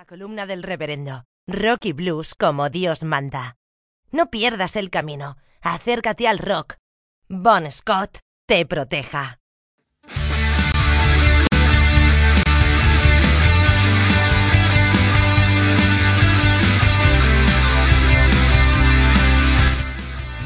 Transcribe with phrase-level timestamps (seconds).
[0.00, 1.26] La columna del reverendo.
[1.46, 3.58] Rock y blues como Dios manda.
[4.10, 5.36] No pierdas el camino.
[5.60, 6.76] Acércate al rock.
[7.28, 9.40] Bon Scott te proteja.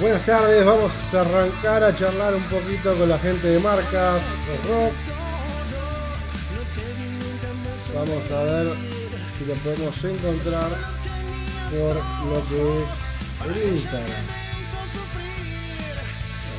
[0.00, 4.56] Buenas tardes, vamos a arrancar a charlar un poquito con la gente de marcas de
[4.68, 4.94] rock.
[7.94, 9.03] Vamos a ver
[9.38, 10.70] si lo podemos encontrar
[11.70, 14.24] por lo que es el Instagram.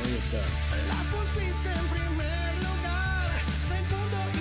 [0.04, 0.40] Ahí está.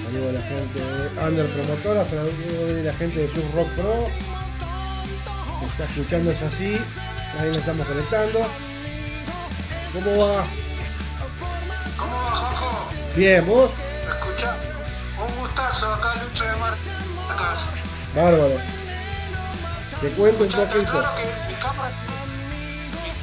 [0.03, 4.07] Saludos a la gente de Under Promotora, saludos de la gente de Club Rock Pro.
[5.59, 6.77] que está escuchando es así.
[7.39, 8.39] Ahí nos estamos conectando.
[9.93, 10.45] ¿Cómo va?
[11.97, 12.89] ¿Cómo va, Juanjo?
[13.15, 13.71] Bien, ¿vos?
[14.05, 14.57] ¿Me escuchás?
[15.17, 17.69] Un gustazo acá, Lucho de Marcas.
[18.15, 18.57] Bárbaro.
[20.01, 20.91] Te cuento un poquito.
[20.91, 21.91] claro que mi cámara,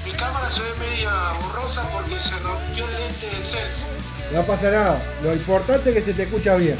[0.04, 3.86] mi, mi cámara se ve media borrosa porque se rompió el lente de selfie.
[4.32, 5.02] No pasa nada.
[5.22, 6.78] Lo importante es que se te escucha bien.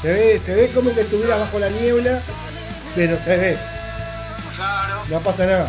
[0.00, 2.18] Se ve, se ve como que estuvieras bajo la niebla,
[2.94, 3.58] pero se ve.
[4.56, 5.02] Claro.
[5.08, 5.68] No pasa nada.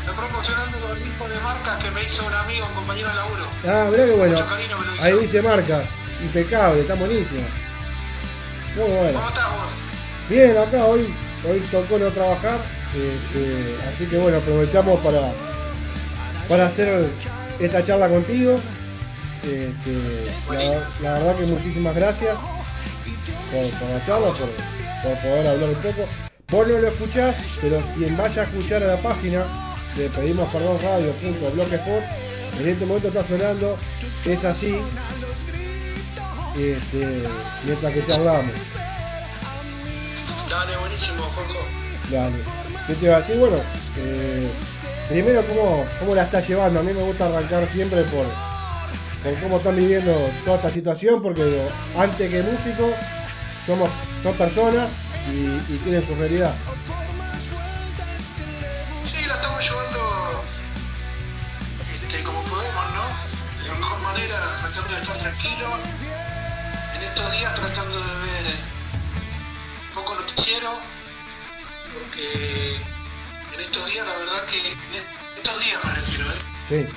[0.00, 3.44] Estoy promocionando los discos de marcas que me hizo un amigo, un compañero de laburo.
[3.66, 4.32] Ah, mirá que bueno.
[4.34, 5.04] Mucho cariño me lo hizo.
[5.04, 5.82] Ahí dice marca.
[6.22, 7.42] Impecable, está buenísimo.
[8.76, 9.12] Muy bueno.
[9.12, 9.91] ¿Cómo estás vos?
[10.32, 11.12] Bien, acá hoy,
[11.46, 12.58] hoy tocó no trabajar.
[12.94, 15.30] este, así que bueno, aprovechamos para,
[16.48, 17.10] para hacer
[17.60, 18.56] esta charla contigo.
[19.42, 22.34] Este, la, verdad que muchísimas gracias
[23.50, 24.48] por, por la charla, por,
[25.02, 26.08] por poder hablar un poco.
[26.50, 29.44] Vos no lo escuchás, pero quien vaya a escuchar a la página
[29.98, 32.02] de pedimos perdón radio.blogspot,
[32.58, 33.76] en este momento está sonando,
[34.24, 34.78] es así,
[36.56, 37.22] este,
[37.66, 38.81] mientras que charlamos.
[40.52, 41.66] Dale, buenísimo, Juanjo.
[42.10, 42.44] Dale.
[42.86, 43.36] ¿Qué te iba a decir?
[43.38, 43.56] Bueno,
[43.96, 44.50] eh,
[45.08, 46.80] primero, ¿cómo, ¿cómo la estás llevando?
[46.80, 48.26] A mí me gusta arrancar siempre por,
[49.22, 50.12] por cómo están viviendo
[50.44, 51.66] toda esta situación, porque digo,
[51.98, 52.92] antes que músicos,
[53.66, 53.88] somos,
[54.22, 54.90] son personas
[55.32, 56.54] y, y tienen su realidad.
[59.04, 60.44] Sí, la estamos llevando
[61.80, 63.62] este, como podemos, ¿no?
[63.62, 65.68] De la mejor manera, tratando de estar tranquilo.
[66.94, 68.41] En estos días tratando de ver
[71.92, 74.76] porque en estos días la verdad que, en
[75.36, 76.38] estos días me refiero, ¿eh?
[76.68, 76.88] Sí, Eh,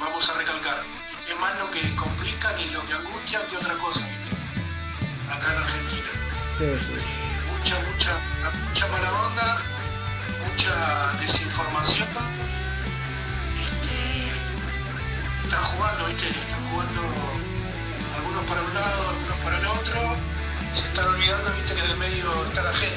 [0.00, 0.82] vamos a recalcar,
[1.28, 5.32] es más lo que complican y lo que angustian que otra cosa, ¿viste?
[5.32, 6.08] Acá en Argentina
[6.58, 6.94] sí, sí.
[7.56, 8.20] mucha, mucha,
[8.68, 9.62] mucha mala onda,
[10.46, 12.08] mucha desinformación.
[13.64, 13.94] Este,
[15.44, 16.28] están jugando, ¿viste?
[16.28, 17.02] Están jugando
[18.16, 20.33] algunos para un lado, algunos para el otro.
[20.74, 21.74] Se están olvidando, ¿viste?
[21.74, 22.96] Que en el medio está la gente.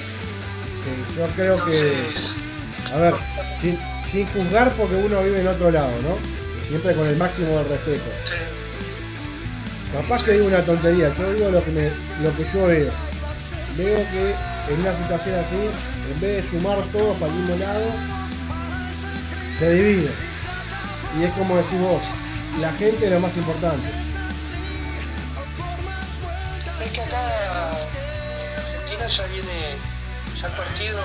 [0.84, 1.16] sí.
[1.18, 1.96] Yo creo que,
[2.94, 3.14] a ver,
[3.62, 3.80] sin,
[4.12, 6.18] sin juzgar porque uno vive en otro lado, ¿no?
[6.68, 8.12] Siempre con el máximo del respeto.
[8.26, 8.34] sí,
[9.94, 11.90] Capaz que digo una tontería, yo digo lo que, me,
[12.22, 12.92] lo que yo veo.
[13.78, 14.36] Veo que
[14.74, 15.70] en una situación así,
[16.14, 17.86] en vez de sumar todos para el mismo lado,
[19.60, 20.12] se divide.
[21.20, 22.02] Y es como decís vos,
[22.60, 24.07] la gente es lo más importante.
[26.98, 27.22] Que acá
[27.94, 29.78] en Argentina ya viene,
[30.42, 31.00] ya el partido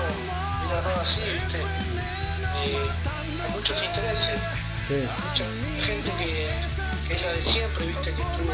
[0.59, 1.61] viene armado así, ¿viste?
[1.61, 2.89] Eh,
[3.43, 4.39] hay muchos intereses.
[4.87, 5.45] Sí, mucha
[5.85, 6.49] gente que,
[7.07, 8.53] que es la de siempre, viste, que estuvo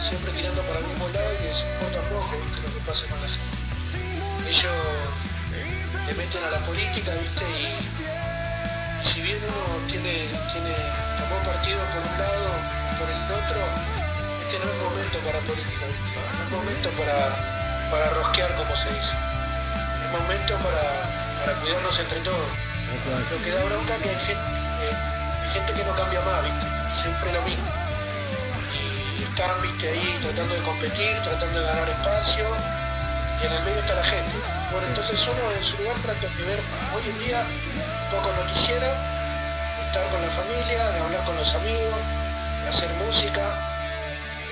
[0.00, 3.04] siempre tirando para el mismo lado y que se importa poco, viste, lo que pasa
[3.04, 3.56] con la gente.
[4.48, 4.80] Ellos
[6.08, 7.68] le meten a la política, viste, y,
[9.04, 10.24] y si bien uno tiene,
[10.56, 10.72] tiene,
[11.20, 12.48] tomó partido por un lado
[12.96, 14.05] por el otro,
[14.58, 17.18] no es momento para política, no es momento para,
[17.90, 19.14] para rosquear, como se dice.
[20.04, 20.84] Es momento para,
[21.40, 22.48] para cuidarnos entre todos.
[23.30, 24.46] Lo que da bronca que hay gente,
[24.82, 24.96] eh,
[25.42, 26.66] hay gente que no cambia más, ¿viste?
[27.02, 27.66] Siempre lo mismo.
[28.72, 32.46] Y están, viste, ahí tratando de competir, tratando de ganar espacio,
[33.42, 34.36] y en el medio está la gente.
[34.72, 36.60] Bueno, entonces uno en su lugar trata de ver
[36.94, 37.44] hoy en día
[38.10, 42.00] poco noticiero, de estar con la familia, de hablar con los amigos,
[42.62, 43.75] de hacer música,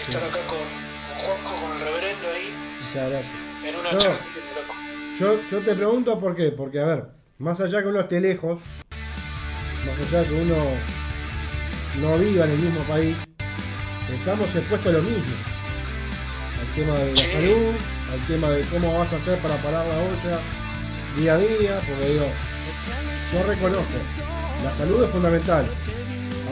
[0.08, 3.32] estar acá con, con Juanjo, con el reverendo ahí, muchas gracias.
[3.64, 3.98] en una No.
[3.98, 4.18] charla,
[4.56, 4.74] loco.
[5.18, 7.04] Yo, yo te pregunto por qué, porque a ver,
[7.38, 8.60] más allá que uno esté lejos,
[9.86, 10.56] más allá que uno
[12.02, 13.16] no viva en el mismo país,
[14.12, 15.34] estamos expuestos a lo mismo.
[16.60, 17.32] Al tema de la Sí.
[17.32, 17.74] salud,
[18.12, 20.38] al tema de cómo vas a hacer para parar la olla
[21.16, 22.26] día a día, porque digo,
[23.32, 23.98] yo reconozco,
[24.64, 25.66] la salud es fundamental.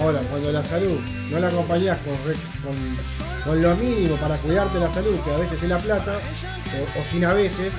[0.02, 0.98] Ahora, cuando la salud
[1.30, 2.96] no la acompañás con, con,
[3.44, 7.24] con lo mínimo para cuidarte la salud, que a veces es la plata, o, sin
[7.24, 7.72] a veces,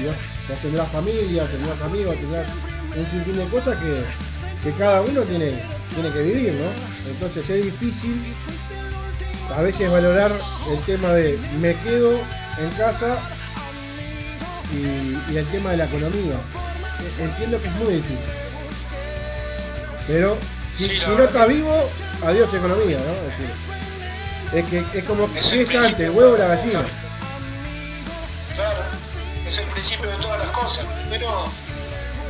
[0.00, 0.14] y vos,
[0.48, 2.46] vos tendrás familia, tendrás amigos, tendrás
[2.96, 4.02] un sinfín de cosas que,
[4.62, 5.60] que cada uno tiene,
[5.94, 7.10] tiene que vivir, ¿no?
[7.10, 8.22] Entonces es difícil
[9.56, 10.30] a veces valorar
[10.70, 13.18] el tema de me quedo en casa
[14.72, 16.34] y, y el tema de la economía.
[17.18, 18.18] E- Entiendo que es muy difícil.
[20.06, 20.36] Pero
[20.78, 21.74] si, si no está vivo,
[22.24, 23.12] adiós economía, ¿no?
[23.12, 23.68] Es, decir,
[24.52, 26.84] es que es como que Es es antes, el huevo o la gallina.
[28.54, 28.84] Claro,
[29.46, 30.86] es el principio de todas las cosas.
[31.02, 31.50] Primero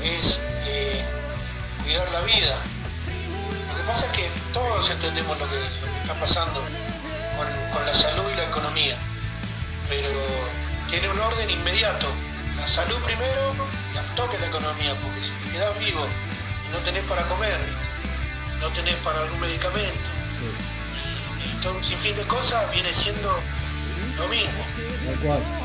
[0.02, 1.04] es eh,
[1.84, 2.62] cuidar la vida.
[3.68, 6.62] Lo que pasa es que todos entendemos lo que, lo que está pasando
[7.36, 8.96] con, con la salud y la economía,
[9.88, 10.08] pero
[10.90, 12.06] tiene un orden inmediato.
[12.56, 13.54] La salud primero
[13.94, 16.06] y al toque la economía, porque si te quedas vivo
[16.68, 17.87] y no tenés para comer.
[18.60, 20.08] No tenés para algún medicamento,
[21.44, 23.40] y todo un sinfín de cosas viene siendo
[24.16, 24.64] lo mismo.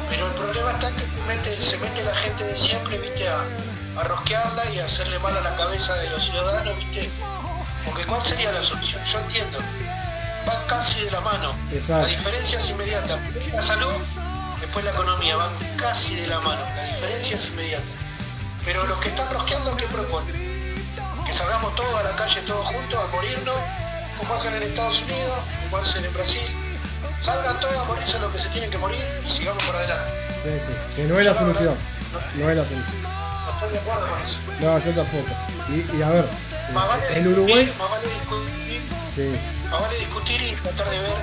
[0.09, 3.45] Pero el problema está que se mete, se mete la gente de siempre, viste, a,
[3.97, 7.09] a rosquearla y a hacerle mal a la cabeza de los ciudadanos, viste.
[7.85, 9.03] Porque ¿cuál sería la solución?
[9.05, 9.57] Yo entiendo.
[10.47, 11.55] Va casi de la mano.
[11.71, 12.01] Exacto.
[12.01, 13.19] La diferencia es inmediata.
[13.53, 13.93] La salud,
[14.59, 16.61] después la economía, van casi de la mano.
[16.75, 17.83] La diferencia es inmediata.
[18.65, 20.52] Pero los que están rosqueando, ¿qué proponen?
[21.25, 23.55] Que salgamos todos a la calle, todos juntos, a morirnos,
[24.17, 26.47] como hacen en Estados Unidos, como hacen en Brasil.
[27.21, 30.11] Salgan todos a morirse lo que se tienen que morir y sigamos para adelante.
[30.43, 30.95] Sí, sí.
[30.95, 31.75] Que no es la solución.
[32.35, 33.01] No es la solución.
[33.03, 34.39] No estoy de acuerdo con eso.
[34.59, 35.33] No, yo tampoco.
[35.69, 36.25] Y, y a ver,
[36.73, 38.81] Más vale Uruguay, más vale discutir,
[39.15, 39.39] sí,
[39.69, 41.13] más vale discutir y tratar de ver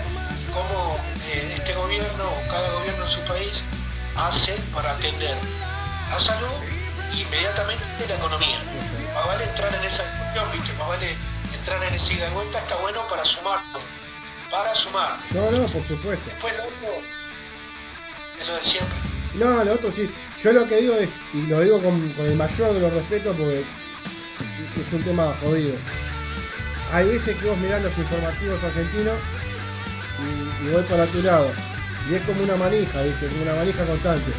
[0.53, 0.97] cómo
[1.29, 3.65] eh, este gobierno o cada gobierno en su país
[4.17, 5.35] hace para atender
[6.11, 6.49] la salud
[7.13, 8.59] inmediatamente la economía.
[9.15, 10.73] Más vale entrar en esa discusión, ¿viste?
[10.79, 11.17] Más vale
[11.59, 13.61] entrar en esa ida y vuelta, está bueno para sumar.
[14.51, 15.19] Para sumar.
[15.31, 16.25] no, no, por supuesto.
[16.27, 17.03] Después lo otro
[18.41, 18.99] es lo de siempre.
[19.35, 20.11] No, lo otro sí.
[20.43, 23.37] Yo lo que digo es, y lo digo con, con el mayor de los respetos
[23.37, 25.77] porque es un tema jodido.
[26.93, 29.19] Hay veces que vos mirás los informativos argentinos
[30.19, 31.53] y, y voy para tu lado.
[32.11, 33.27] Y es como una manija, ¿viste?
[33.29, 34.33] Como una manija constante.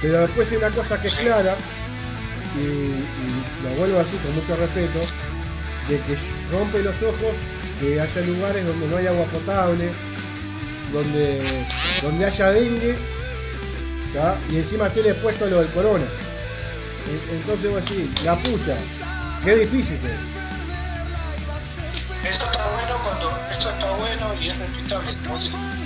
[0.00, 1.56] Pero después hay una cosa que es clara,
[2.56, 5.00] y, y lo vuelvo así con mucho respeto,
[5.88, 6.16] de que
[6.52, 7.34] rompe los ojos
[7.80, 9.92] que haya lugares donde no hay agua potable,
[10.92, 11.42] donde,
[12.02, 12.96] donde haya dengue,
[14.14, 14.36] ¿tá?
[14.48, 16.04] y encima tiene puesto lo del corona.
[17.06, 18.76] En- Entonces vos decís, la pucha,
[19.44, 20.20] qué difícil que es.
[22.32, 25.14] Esto está bueno cuando, esto está bueno y es respetable,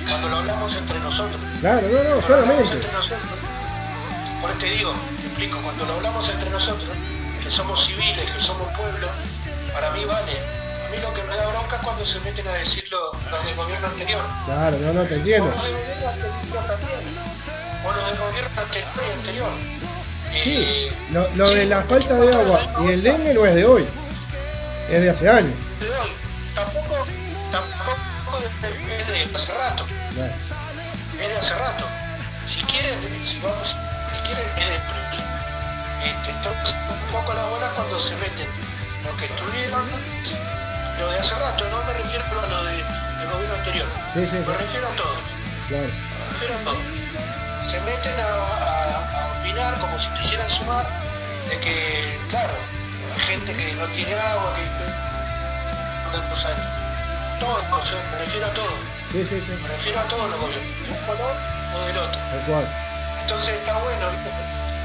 [0.08, 1.40] cuando lo hablamos entre nosotros.
[1.60, 2.86] Claro, no, no, Cuando nosotros,
[4.40, 4.94] por eso te digo,
[5.38, 6.90] explico, cuando lo hablamos entre nosotros,
[7.42, 9.06] que somos civiles, que somos pueblo,
[9.72, 10.32] para mí vale.
[10.86, 12.98] A mí lo que me da bronca es cuando se meten a decirlo
[13.30, 14.22] los del gobierno anterior.
[14.46, 15.46] Claro, no, no, te O entiendo.
[15.50, 17.00] los del gobierno anterior también.
[17.86, 19.50] O los del gobierno anterior y anterior.
[20.32, 23.64] Sí, Eh, lo, lo de la falta de agua y el dengue no es de
[23.64, 23.86] hoy,
[24.90, 25.54] es de hace años.
[25.80, 26.10] de hoy,
[26.54, 27.06] tampoco,
[27.52, 29.86] tampoco es de, es de hace rato.
[30.14, 30.32] Claro.
[31.20, 31.84] es de hace rato.
[32.48, 35.07] Si quieren, si vamos, si quieren es de
[36.04, 38.48] este, un poco la bola cuando se meten
[39.04, 39.84] lo que tuvieron,
[40.98, 44.36] lo de hace rato, no me refiero a lo de, del gobierno anterior, Sí, sí,
[44.46, 45.14] me refiero a todo,
[45.68, 45.84] claro.
[45.84, 46.80] me refiero a todo.
[47.70, 50.86] Se meten a, a- a opinar como si quisieran sumar
[51.50, 52.54] de que, claro,
[53.14, 56.66] hay gente que no tiene agua, que tantos años.
[57.40, 58.74] Todo, o sea, me refiero a todo.
[59.12, 61.34] Sí, sí, sí, Me refiero a todos los gobiernos, de un color
[61.76, 62.20] o del otro.
[63.22, 64.06] Entonces está bueno.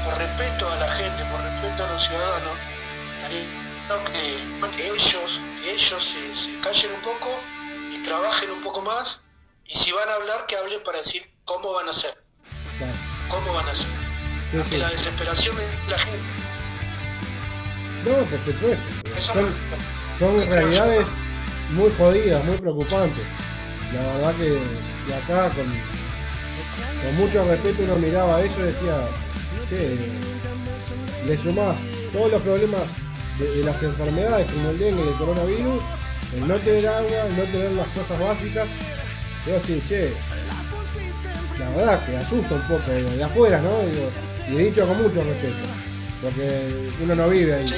[0.04, 2.52] Por respeto a la gente, por respeto a los ciudadanos,
[3.28, 7.40] que, que ellos, que ellos se, se callen un poco
[7.92, 9.22] y trabajen un poco más,
[9.66, 12.22] y si van a hablar, que hablen para decir cómo van a hacer,
[13.28, 13.90] cómo van a hacer.
[14.52, 16.44] Ante la desesperación de la gente.
[18.04, 18.84] No, por supuesto.
[20.18, 21.08] Son, realidades
[21.70, 23.24] muy jodidas, muy preocupantes.
[23.94, 29.08] La verdad que de acá con, con mucho respeto uno miraba eso y decía,
[29.68, 29.98] che,
[31.26, 31.76] le sumás
[32.12, 32.82] todos los problemas
[33.38, 35.82] de, de las enfermedades como el dengue y el coronavirus,
[36.36, 38.68] el no tener agua, el no tener las cosas básicas,
[39.46, 40.12] y vos decís, che,
[41.58, 43.70] la verdad que asusta un poco digo, de afuera, ¿no?
[43.88, 44.10] Digo,
[44.50, 45.66] y he dicho con mucho respeto,
[46.22, 47.68] porque uno no vive ahí.
[47.68, 47.74] Sí,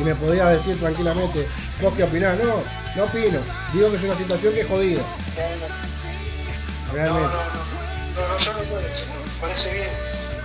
[0.00, 1.46] Y me podía decir tranquilamente,
[1.80, 2.54] vos qué opinás, no,
[2.96, 3.38] no opino,
[3.72, 5.06] digo que es una situación que es jodida, No,
[6.88, 7.28] no, realmente.
[8.16, 9.88] no, no, no, yo no puedo, me parece bien,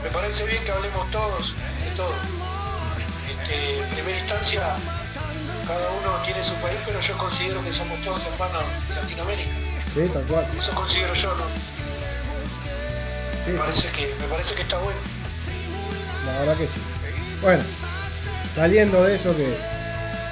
[0.08, 2.14] me parece bien que hablemos todos de todo.
[3.28, 4.62] Este, en primera instancia,
[5.68, 9.52] cada uno tiene su país, pero yo considero que somos todos hermanos de Latinoamérica.
[9.94, 10.48] Sí, tal cual.
[10.58, 11.44] Eso considero yo, ¿no?
[13.46, 15.00] Sí, Me parece que, me parece que está bueno.
[16.26, 16.80] la verdad que sí.
[17.42, 17.64] Bueno,
[18.56, 19.58] saliendo de eso que,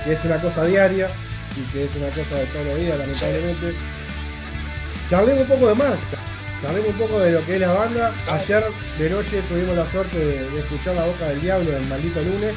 [0.05, 1.09] que es una cosa diaria
[1.57, 3.75] y que es una cosa de todos los días, lamentablemente,
[5.09, 6.17] charlemos un poco de marca,
[6.65, 8.11] charlemos un poco de lo que es la banda.
[8.27, 8.63] Ayer
[8.97, 12.55] de noche tuvimos la suerte de, de escuchar La Boca del Diablo el maldito lunes.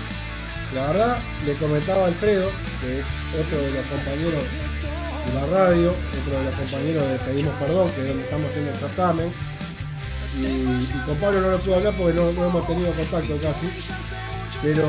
[0.75, 2.51] La verdad, le comentaba Alfredo,
[2.81, 3.07] que es
[3.39, 4.45] otro de los compañeros
[5.27, 8.71] de la radio, otro de los compañeros de Pedimos Perdón, que es donde estamos haciendo
[8.71, 9.33] el certamen.
[10.39, 13.69] Y, y con Pablo no lo pude hablar porque no, no hemos tenido contacto casi.
[14.63, 14.87] Pero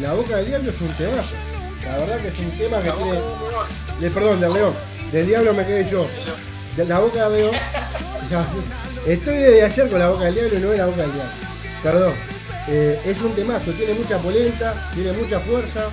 [0.00, 1.34] La Boca del Diablo es un temazo.
[1.84, 3.20] La verdad que es un tema que tiene...
[4.00, 4.74] de perdón, de León.
[5.12, 6.08] Del diablo me quedé yo.
[6.76, 7.28] La boca.
[8.30, 8.46] Ya,
[9.06, 11.32] Estoy desde ayer con la boca del diablo y no es la boca del diablo.
[11.82, 12.14] Perdón.
[12.68, 15.84] Eh, es un temazo, tiene mucha polenta, tiene mucha fuerza.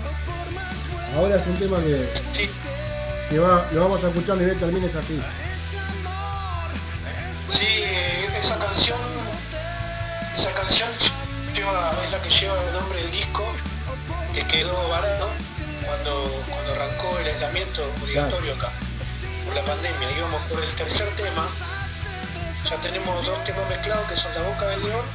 [1.16, 2.50] Ahora es un tema que, Sí,
[3.30, 5.22] que va, lo vamos a escuchar y termine es así.
[7.50, 8.98] sí, eh, esa canción,
[10.36, 10.90] esa canción
[11.54, 13.44] lleva, es la que lleva el nombre del disco,
[14.34, 15.30] que quedó barato
[15.86, 18.74] cuando, cuando arrancó el aislamiento obligatorio acá,
[19.54, 20.12] la pandemia.
[20.18, 21.48] Íbamos por el tercer tema,
[22.70, 25.06] ya tenemos dos temas mezclados que son La Boca del León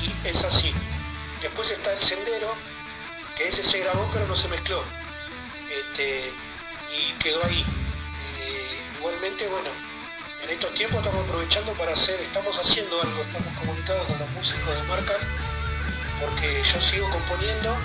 [0.00, 0.72] y Es así.
[1.40, 2.54] Después está El Sendero,
[3.36, 4.82] que ese se grabó pero no se mezcló.
[5.70, 6.30] Este,
[6.96, 7.64] y quedó ahí.
[8.40, 9.70] Eh, igualmente, bueno,
[10.42, 14.74] en estos tiempos estamos aprovechando para hacer, estamos haciendo algo, estamos comunicados con los músicos
[14.74, 15.18] de marcas,
[16.20, 17.76] porque yo sigo componiendo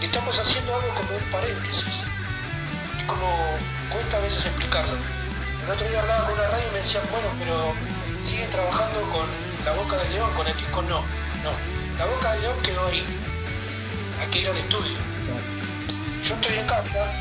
[0.00, 2.04] y estamos haciendo algo como un paréntesis.
[2.98, 3.58] Es como
[3.90, 4.98] cuesta a veces explicarlo.
[5.68, 7.74] El otro día hablaba con una radio y me decían, bueno, pero
[8.24, 9.26] siguen trabajando con
[9.66, 11.02] la boca del león, con el disco no,
[11.44, 11.52] no.
[11.98, 13.04] La boca del león quedó ahí.
[14.18, 14.96] Hay que ir al estudio.
[16.24, 17.12] Yo estoy en casa,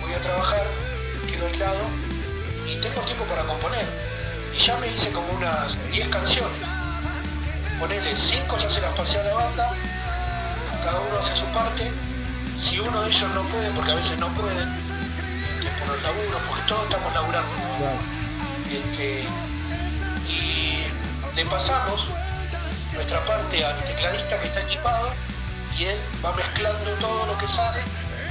[0.00, 0.66] voy a trabajar,
[1.28, 1.84] quedo aislado
[2.66, 3.86] y tengo tiempo para componer.
[4.54, 6.56] Y ya me hice como unas 10 canciones.
[7.78, 9.70] Ponele 5 ya se las pasé a la banda,
[10.82, 11.92] cada uno hace su parte.
[12.58, 14.74] Si uno de ellos no puede, porque a veces no pueden,
[16.12, 17.50] porque todos estamos laburando.
[18.70, 19.24] Este,
[20.28, 20.86] y
[21.34, 22.08] le pasamos
[22.92, 25.12] nuestra parte al tecladista que está equipado
[25.78, 27.80] y él va mezclando todo lo que sale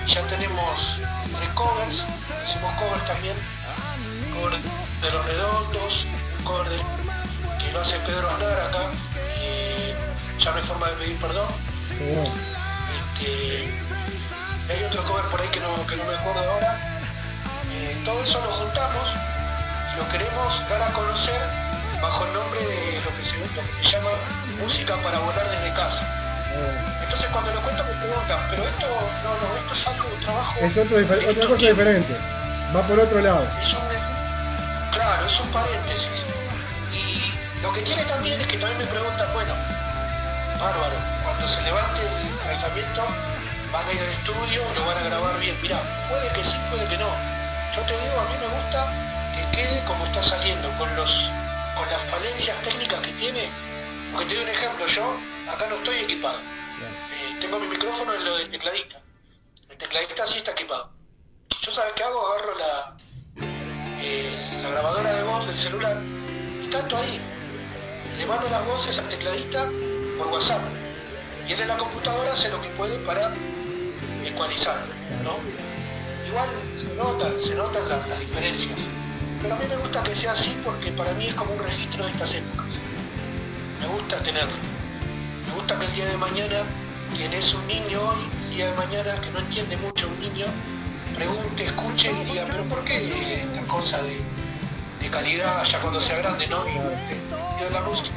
[0.06, 1.00] y ya tenemos
[1.36, 2.04] tres covers,
[2.46, 3.36] hicimos covers también,
[4.34, 4.60] cover
[5.02, 8.92] de los redondos, un cover de, que lo hace Pedro Aznar acá
[9.42, 11.48] y ya no hay forma de pedir perdón.
[13.00, 13.82] Este,
[14.70, 16.93] hay otro cover por ahí que no, que no me acuerdo ahora.
[17.74, 19.10] Eh, todo eso lo juntamos
[19.94, 21.42] y lo queremos dar a conocer
[22.02, 24.12] bajo el nombre de lo que se, lo que se llama
[24.60, 26.06] Música para volar desde casa.
[27.02, 28.88] Entonces cuando lo cuento me preguntan, pero esto
[29.24, 30.60] no, no, esto es algo, un trabajo.
[30.60, 32.16] Es otro de otra cosa diferente.
[32.76, 33.48] Va por otro lado.
[33.60, 33.80] Es un,
[34.92, 36.26] claro, es un paréntesis.
[36.94, 39.54] Y lo que tiene también es que también me preguntan, bueno,
[40.60, 43.08] bárbaro, cuando se levante el aislamiento,
[43.72, 45.58] van a ir al estudio, lo van a grabar bien.
[45.62, 47.33] Mirá, puede que sí, puede que no.
[47.76, 48.88] Yo te digo, a mí me gusta
[49.34, 51.32] que quede como está saliendo, con los
[51.76, 53.50] con las falencias técnicas que tiene.
[54.12, 55.18] Porque te doy un ejemplo, yo
[55.50, 56.38] acá no estoy equipado.
[56.40, 59.02] Eh, tengo mi micrófono en lo del tecladista.
[59.70, 60.92] El tecladista sí está equipado.
[61.62, 62.98] Yo sabes qué hago, agarro la,
[64.00, 65.98] eh, la grabadora de voz del celular
[66.62, 67.20] y tanto ahí.
[68.18, 69.68] Le mando las voces al tecladista
[70.20, 70.62] por WhatsApp.
[71.48, 73.34] Y él en la computadora hace lo que puede para
[74.24, 74.86] ecualizar,
[75.24, 75.63] ¿no?
[76.34, 78.80] Igual se notan, se notan las, diferencias.
[79.40, 82.06] Pero a mí me gusta que sea así porque para mí es como un registro
[82.06, 82.72] de estas épocas.
[83.80, 84.56] Me gusta tenerlo.
[85.48, 86.64] Me gusta que el día de mañana,
[87.16, 90.48] quien es un niño hoy, el día de mañana que no entiende mucho un niño,
[91.14, 94.20] pregunte, escuche y diga, pero ¿por qué esta cosa de,
[95.12, 96.66] calidad ya cuando sea grande, no?
[96.68, 98.10] Y de, la música.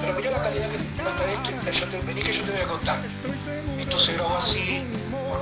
[0.00, 2.66] Pero mira la calidad que trata esto, yo te, vení que yo te voy a
[2.66, 3.00] contar.
[3.78, 4.84] Esto se grabó así,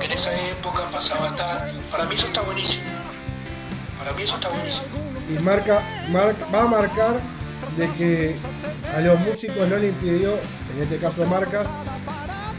[0.03, 1.81] en esa época pasaba tal.
[1.91, 2.83] Para mí eso está buenísimo.
[3.97, 4.87] Para mí eso está buenísimo.
[5.29, 7.15] y marca, mar- va a marcar
[7.77, 8.35] de que
[8.95, 10.33] a los músicos no le impidió,
[10.75, 11.65] en este caso marcas,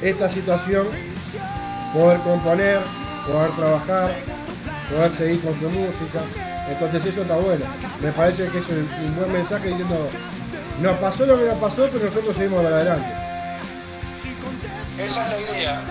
[0.01, 0.87] esta situación,
[1.93, 2.81] poder componer,
[3.27, 4.13] poder trabajar,
[4.91, 6.21] poder seguir con su música.
[6.69, 7.65] Entonces eso está bueno.
[8.01, 10.09] Me parece que es un, un buen mensaje diciendo,
[10.81, 13.07] nos pasó lo que nos pasó, pero nosotros seguimos adelante.
[14.99, 15.83] Esa es la idea.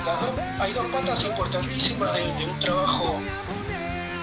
[0.61, 3.19] Hay dos patas importantísimas de, un trabajo,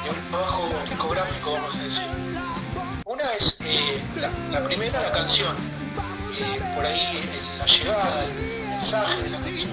[0.04, 2.06] de un trabajo discográfico, vamos a decir.
[3.04, 4.00] Una es eh,
[4.50, 5.54] la, primera, la canción.
[6.74, 9.70] Por ahí la llegada, el mensaje de la canción.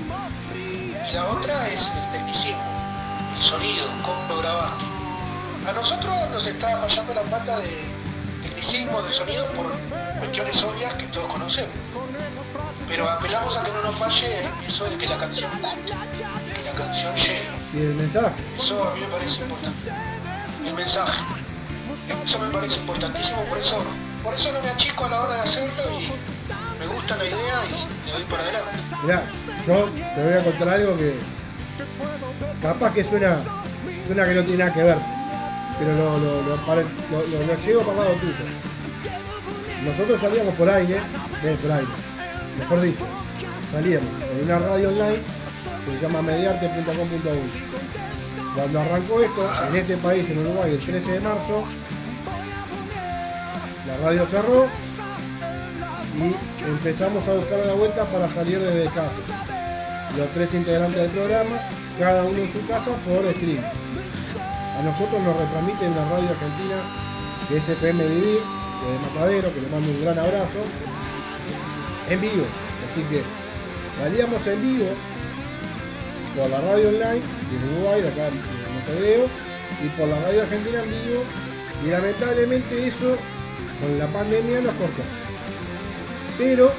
[1.10, 2.62] Y la otra es el tecnicismo,
[3.38, 4.84] el sonido, cómo lo grabaste.
[5.70, 7.82] A nosotros nos está fallando la pata de
[8.44, 9.72] tecnicismo, de sonido, por
[10.20, 11.72] cuestiones obvias que todos conocemos.
[12.88, 17.16] Pero apelamos a que no nos falle eso de que la canción que la canción
[17.16, 17.48] llegue.
[17.74, 18.36] Y el mensaje.
[18.58, 19.92] Eso a mí me parece importante.
[20.66, 21.24] El mensaje.
[22.24, 23.84] Eso me parece importantísimo, por eso,
[24.24, 26.08] por eso no me achico a la hora de hacerlo y
[26.80, 28.72] me gusta la idea y le doy para adelante.
[29.04, 29.24] Mirá,
[29.68, 31.20] yo te voy a contar algo que
[32.62, 33.38] capaz que suena,
[34.06, 34.98] suena que no tiene nada que ver,
[35.80, 36.88] pero lo, lo, lo, para- lo,
[37.28, 38.34] lo- lo llevo para el lado tuyo.
[39.84, 40.98] Nosotros salíamos por aire,
[41.44, 41.88] eh, por aire,
[42.58, 43.06] mejor dicho,
[43.72, 45.20] salíamos en una radio online
[45.86, 47.68] que se llama mediarte.com.uy.
[48.56, 51.64] Cuando arrancó esto, en este país, en Uruguay, el 13 de marzo,
[53.88, 54.68] la radio cerró
[56.18, 59.22] y empezamos a buscar la vuelta para salir desde casa.
[60.18, 61.56] Los tres integrantes del programa,
[62.00, 63.64] cada uno en su casa por stream.
[63.64, 66.78] A nosotros nos retransmite una radio argentina
[67.48, 70.60] que es Vivir, de Matadero, que le mando un gran abrazo,
[72.10, 72.46] en vivo.
[72.92, 73.22] Así que
[73.98, 74.88] salíamos en vivo
[76.36, 78.32] por la radio online de Uruguay, de acá de
[78.74, 79.26] Montevideo,
[79.84, 81.24] y por la radio argentina en vivo,
[81.86, 83.18] y lamentablemente eso
[83.82, 85.04] con la pandemia nos cortó.
[86.38, 86.72] Pero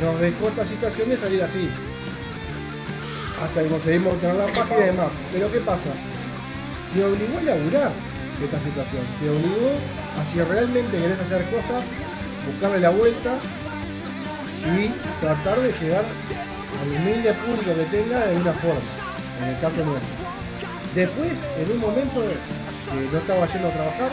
[0.00, 1.68] nos dejó esta situación de salir así.
[3.42, 5.08] Hasta que conseguimos tener la página y demás.
[5.32, 5.90] Pero ¿qué pasa?
[6.94, 7.92] Te obligó a laburar
[8.42, 9.02] esta situación.
[9.20, 9.72] Te obligó
[10.18, 11.84] a si realmente querés hacer cosas,
[12.46, 13.38] buscarle la vuelta
[14.74, 14.88] y
[15.20, 18.80] tratar de llegar al humilde público que tenga de una forma.
[19.40, 20.16] En el caso nuestro.
[20.94, 24.10] Después, en un momento que no estaba yendo a trabajar,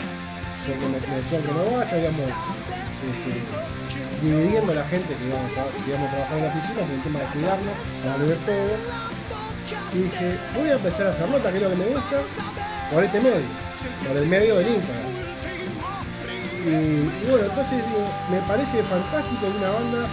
[0.66, 3.34] porque me, me decían que no vaya, íbamos este,
[4.20, 7.18] dividiendo a la gente que íbamos, a, a trabajar en la oficina por el tema
[7.20, 8.74] de cuidarnos, para ver todo.
[9.94, 12.16] Y dije, voy a empezar a hacer nota, que es lo que me gusta,
[12.92, 13.48] por este medio,
[14.06, 15.14] por el medio del Instagram.
[16.64, 20.08] Y, y bueno, entonces digo, me parece fantástico que una banda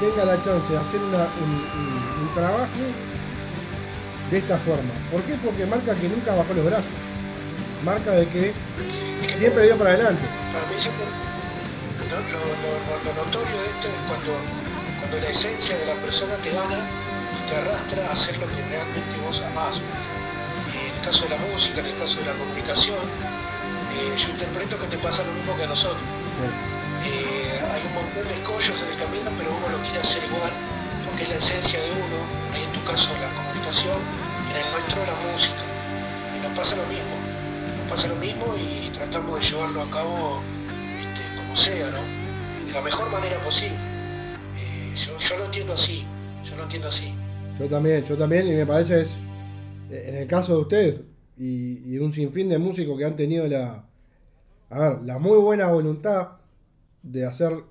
[0.00, 2.66] tenga la chance de hacer una- un, un- un trabajo
[4.30, 4.92] de esta forma.
[5.12, 5.34] ¿Por qué?
[5.44, 6.90] Porque marca que nunca bajó los brazos.
[7.84, 8.52] Marca de que
[9.38, 10.22] siempre dio para adelante.
[10.52, 11.04] Para mí siempre
[12.10, 14.32] lo, lo- lo- lo notorio de esto es cuando,
[15.00, 18.60] cuando la esencia de la persona te gana y te arrastra a hacer lo que
[18.68, 19.78] realmente vos amás.
[19.78, 22.98] Eh, En el caso de la música, en el caso de la comunicación,
[23.96, 26.02] eh, yo interpreto que te pasa lo mismo que a nosotros.
[27.04, 27.39] Eh,
[27.80, 30.52] hay un montón de escollos en el camino, pero uno lo quiere hacer igual,
[31.06, 32.18] porque es la esencia de uno,
[32.52, 33.98] ahí en tu caso la comunicación,
[34.50, 35.62] en el nuestro la música.
[36.36, 37.14] Y nos pasa lo mismo,
[37.78, 40.42] nos pasa lo mismo y tratamos de llevarlo a cabo
[41.00, 42.02] este, como sea, ¿no?
[42.66, 43.78] De la mejor manera posible.
[44.56, 46.04] Eh, yo, lo entiendo así,
[46.44, 47.14] yo lo entiendo así.
[47.58, 49.10] Yo también, yo también, y me parece es,
[49.90, 51.00] en el caso de ustedes,
[51.38, 53.84] y, y un sinfín de músicos que han tenido la,
[54.68, 56.40] a ver, la muy buena voluntad
[57.02, 57.64] de hacer,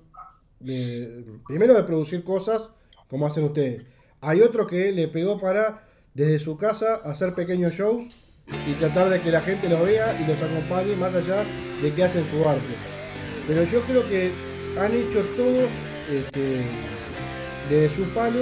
[0.60, 2.70] de, primero de producir cosas
[3.08, 3.82] como hacen ustedes.
[4.20, 8.34] Hay otro que le pegó para, desde su casa, hacer pequeños shows
[8.66, 11.44] y tratar de que la gente los vea y los acompañe más allá
[11.82, 12.74] de que hacen su arte.
[13.46, 14.30] Pero yo creo que
[14.78, 15.66] han hecho todo
[16.10, 16.62] este,
[17.68, 18.40] desde su palo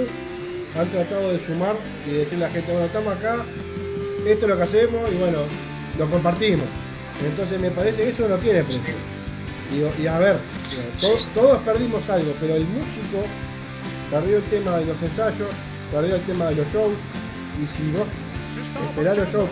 [0.77, 3.43] han tratado de sumar y decirle a la gente, bueno, estamos acá,
[4.25, 5.39] esto es lo que hacemos y bueno,
[5.97, 6.67] lo compartimos.
[7.25, 9.08] Entonces me parece que eso no tiene precio.
[9.71, 10.39] Digo, y a ver,
[10.99, 13.23] todos, todos perdimos algo, pero el músico
[14.09, 15.49] perdió el tema de los ensayos,
[15.91, 16.93] perdió el tema de los shows,
[17.61, 18.07] y si vos
[18.89, 19.49] esperás los shows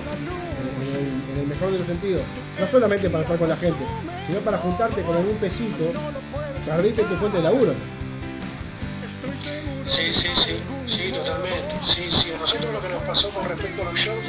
[0.57, 2.21] en, en el, en el mejor de los sentidos,
[2.59, 3.85] no solamente para estar con la gente,
[4.25, 5.91] sino para juntarte con algún pesito,
[6.65, 7.73] perdiste tu fuente de laburo.
[9.85, 11.75] Sí, sí, sí, sí, totalmente.
[11.83, 14.25] Sí, sí, a nosotros lo que nos pasó con respecto a los shows,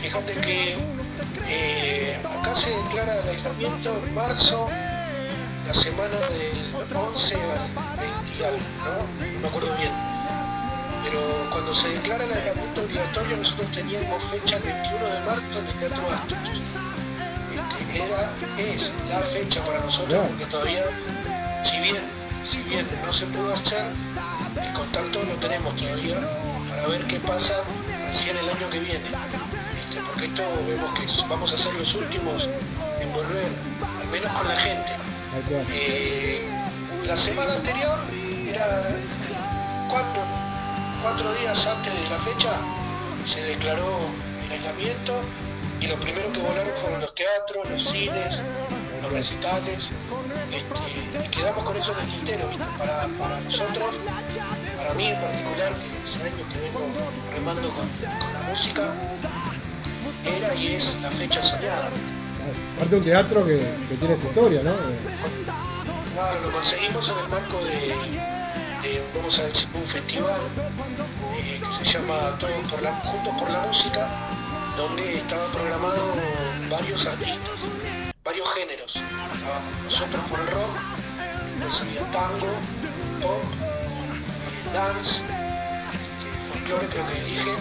[0.00, 0.78] fíjate que
[1.46, 4.68] eh, acá se declara el aislamiento en marzo,
[5.66, 9.26] la semana del 11 al 20 y algo, ¿no?
[9.32, 9.92] No me acuerdo bien.
[11.04, 15.66] Pero cuando se declara el aislamiento obligatorio, nosotros teníamos fecha el 21 de marzo en
[15.66, 16.38] el Teatro Astor.
[17.90, 20.84] Este, era, es la fecha para nosotros, porque todavía,
[21.64, 22.02] si bien,
[22.44, 23.84] si bien no se pudo hacer,
[24.60, 26.20] el contacto lo tenemos todavía
[26.68, 27.64] para ver qué pasa
[28.06, 29.04] recién el año que viene.
[30.20, 32.46] Porque esto vemos que vamos a ser los últimos
[33.00, 33.48] en volver,
[34.00, 34.90] al menos con la gente.
[35.70, 36.46] Eh,
[37.04, 37.98] la semana anterior
[38.46, 38.98] era
[39.88, 40.22] cuatro,
[41.02, 42.50] cuatro días antes de la fecha
[43.24, 43.96] se declaró
[44.44, 45.22] el aislamiento
[45.80, 48.42] y lo primero que volaron fueron los teatros, los cines,
[49.00, 49.88] los recitales.
[50.52, 52.64] Este, y quedamos con eso en el tintero, ¿viste?
[52.76, 53.94] Para, para nosotros,
[54.76, 56.80] para mí en particular, que hace años que vengo
[57.34, 58.92] remando con, con la música,
[60.24, 61.90] era y es la fecha soñada.
[62.76, 64.72] Aparte un teatro que, que tiene su historia, ¿no?
[66.14, 67.94] Claro, lo conseguimos en el marco de,
[69.16, 70.40] vamos a decir, un festival
[71.32, 74.08] eh, que se llama Todos por la, Juntos por la Música,
[74.76, 76.16] donde estaban programados
[76.68, 77.60] varios artistas,
[78.24, 79.00] varios géneros.
[79.84, 80.76] nosotros por el rock,
[81.54, 82.48] entonces había tango,
[83.20, 83.42] pop,
[84.72, 87.54] dance, este, folclore creo que dije,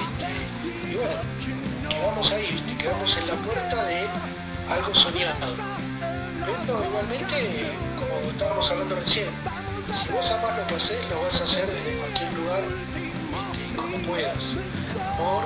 [0.00, 1.59] este, y bueno,
[1.90, 2.76] quedamos ahí, ¿viste?
[2.78, 4.08] quedamos en la puerta de
[4.68, 5.46] algo soñado.
[6.66, 9.28] Pero igualmente, como estábamos hablando recién,
[9.92, 13.96] si vos amas lo que haces, lo vas a hacer desde cualquier lugar, este, como
[14.06, 14.56] puedas,
[14.92, 15.44] con amor,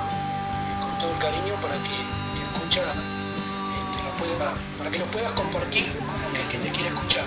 [0.69, 1.97] y con todo el cariño para que
[2.35, 6.89] que escucha este, lo pueda, para que lo puedas compartir con aquel que te quiere
[6.89, 7.25] escuchar.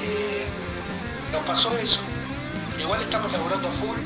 [0.00, 0.46] Eh,
[1.32, 2.00] nos pasó eso,
[2.80, 3.98] igual estamos laburando a full,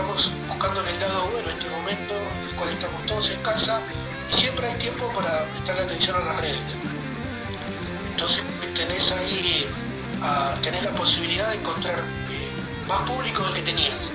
[0.00, 3.80] estamos buscando el lado bueno en este momento, en el cual estamos todos en casa
[4.30, 6.76] y siempre hay tiempo para prestarle atención a las redes.
[8.10, 8.42] Entonces
[8.74, 9.68] tenés ahí,
[10.22, 11.98] a, tenés la posibilidad de encontrar
[12.30, 12.50] eh,
[12.88, 14.12] más público del que tenías,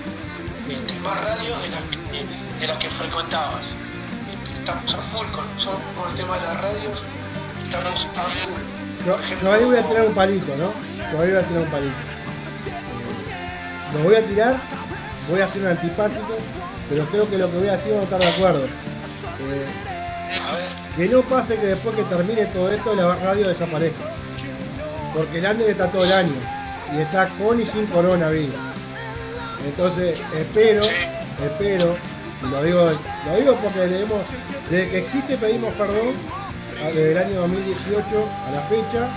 [0.67, 3.67] este, más radios de las que, de las que frecuentabas.
[4.32, 5.45] Este, estamos a full con,
[5.95, 7.04] con el tema de las radios,
[7.63, 8.62] estamos a full.
[9.06, 10.74] Yo, ahí voy a tirar un palito, ¿no?
[11.12, 11.95] Yo ahí voy a tirar un palito.
[13.93, 14.75] Lo voy a tirar
[15.30, 16.38] voy a hacer un antipático,
[16.90, 18.66] pero creo que lo que voy a decir no estar de acuerdo.
[18.66, 19.66] Eh,
[20.96, 24.06] que no pase que después que termine todo esto la radio desaparezca.
[25.14, 26.34] Porque el Ander está todo el año
[26.94, 28.56] y está con y sin coronavirus.
[29.66, 30.84] Entonces espero,
[31.44, 31.96] espero,
[32.50, 32.92] lo digo,
[33.26, 34.22] lo digo porque debemos,
[34.70, 36.14] desde que existe pedimos perdón,
[36.94, 38.06] desde el año 2018
[38.48, 39.08] a la fecha,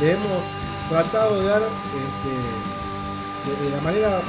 [0.00, 0.42] le hemos
[0.88, 4.22] tratado de dar este, de la manera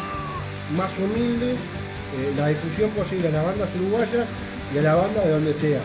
[0.73, 4.27] más humilde eh, la difusión posible a las bandas uruguayas
[4.73, 5.81] y a la banda de donde sea.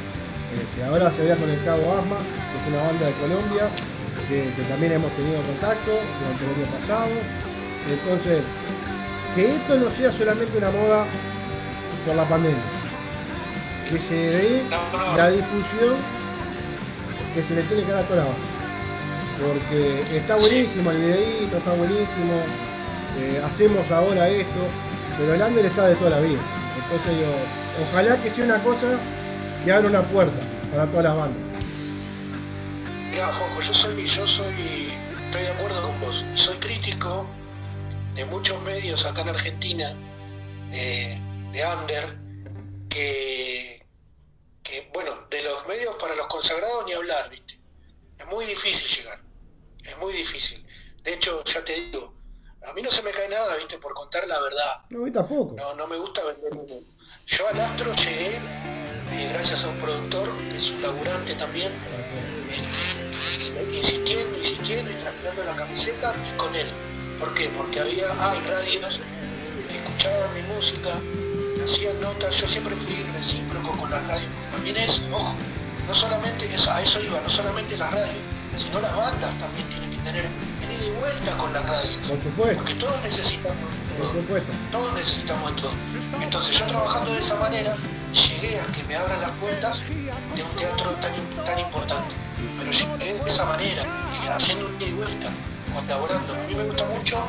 [0.54, 3.64] Este, ahora se había conectado ASMA, que es una banda de Colombia,
[4.28, 7.10] que, también hemos tenido contacto durante el año pasado.
[7.90, 8.42] Entonces,
[9.34, 11.04] que esto no sea solamente una moda
[12.06, 12.62] por la pandemia,
[13.90, 14.62] que se dé
[15.16, 15.96] la difusión
[17.34, 18.46] que se le tiene que dar a toda la banda.
[19.40, 22.42] Porque está buenísimo el videíto, está buenísimo,
[23.18, 24.68] eh, hacemos ahora esto,
[25.18, 26.40] pero el under está de toda la vida.
[26.82, 28.98] Entonces yo, ojalá que sea una cosa
[29.64, 31.42] que abra una puerta para todas las bandas.
[33.10, 34.92] Mira, Juanjo, yo soy, yo soy,
[35.26, 37.26] estoy de acuerdo con vos, soy crítico
[38.14, 39.94] de muchos medios acá en Argentina,
[40.70, 42.16] de under,
[42.88, 43.84] que,
[44.62, 47.58] que, bueno, de los medios para los consagrados ni hablar, ¿viste?
[48.18, 49.20] Es muy difícil llegar,
[49.84, 50.64] es muy difícil.
[51.02, 52.14] De hecho, ya te digo,
[52.68, 54.84] a mí no se me cae nada, viste, por contar la verdad.
[54.90, 55.54] No, a mí tampoco.
[55.56, 56.80] No, no me gusta vender humo.
[57.26, 61.72] Yo al Astro llegué, eh, gracias a un productor, que es un laburante también,
[62.50, 66.68] eh, insistiendo, insistiendo y transpirando la camiseta y con él.
[67.18, 67.48] ¿Por qué?
[67.56, 69.00] Porque había, hay radios
[69.68, 70.98] que escuchaban mi música,
[71.56, 74.30] que hacían notas, yo siempre fui recíproco con las radios.
[74.52, 75.34] También es, ojo,
[75.86, 78.24] no solamente, eso, a eso iba, no solamente las radios,
[78.56, 80.28] sino las bandas también tienen tener
[80.78, 81.98] de vuelta con la radio.
[82.08, 82.56] Por supuesto.
[82.58, 83.56] Porque todos necesitamos.
[83.98, 84.52] Por supuesto.
[84.72, 85.72] Todos necesitamos todo.
[86.20, 87.74] Entonces yo trabajando de esa manera,
[88.12, 91.12] llegué a que me abran las puertas de un teatro tan,
[91.44, 92.14] tan importante.
[92.58, 93.82] Pero llegué de esa manera,
[94.34, 95.30] haciendo un día y vuelta,
[95.74, 96.34] colaborando.
[96.34, 97.24] A mí me gusta mucho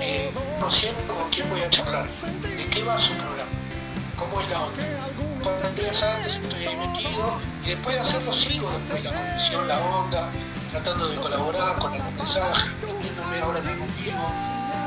[0.00, 3.50] eh, conociendo con quién voy a charlar, de qué va su programa,
[4.16, 4.84] cómo es la onda.
[5.42, 9.78] Cuando días antes estoy ahí metido y después de hacerlo sigo después la convención, la
[9.78, 10.30] onda,
[10.82, 13.64] tratando de colaborar con algún mensaje, poniéndome ahora en
[13.96, 14.32] vivo.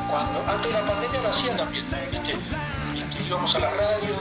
[0.10, 1.86] Cuando, antes de la pandemia lo hacía también,
[3.28, 4.20] íbamos a las radios,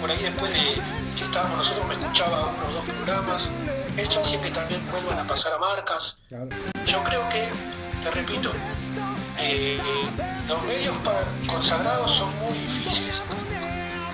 [0.00, 0.82] por ahí después de
[1.16, 3.48] que estábamos nosotros me escuchaba uno o dos programas,
[3.96, 6.18] eso hacía que también vuelvan a pasar a marcas.
[6.86, 7.50] Yo creo que,
[8.02, 8.50] te repito,
[9.38, 9.78] eh,
[10.48, 13.22] los medios para consagrados son muy difíciles.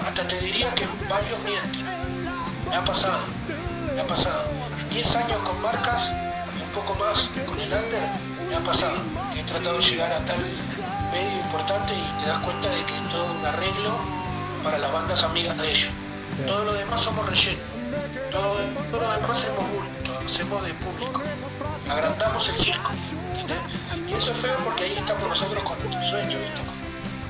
[0.05, 1.85] Hasta te diría que varios mienten.
[2.69, 3.25] Me ha pasado,
[3.95, 4.51] me ha pasado.
[4.91, 6.13] 10 años con marcas
[6.77, 8.03] poco más con el under,
[8.49, 8.97] me ha pasado,
[9.33, 10.45] que he tratado de llegar a tal
[11.11, 13.99] medio importante y te das cuenta de que es todo un arreglo
[14.63, 15.91] para las bandas amigas de ellos.
[16.47, 17.63] Todo lo demás somos relleno,
[18.31, 18.59] todo,
[18.91, 21.23] todo lo demás hacemos bulto, hacemos de público,
[21.89, 22.91] agrandamos el circo.
[24.07, 26.37] Y eso es feo porque ahí estamos nosotros con nuestro sueño,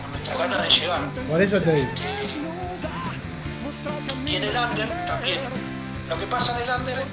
[0.03, 1.01] con nuestra ganas de llegar.
[1.29, 1.89] Por eso te digo.
[4.27, 5.39] Y en el under también.
[6.09, 7.05] Lo que pasa en el under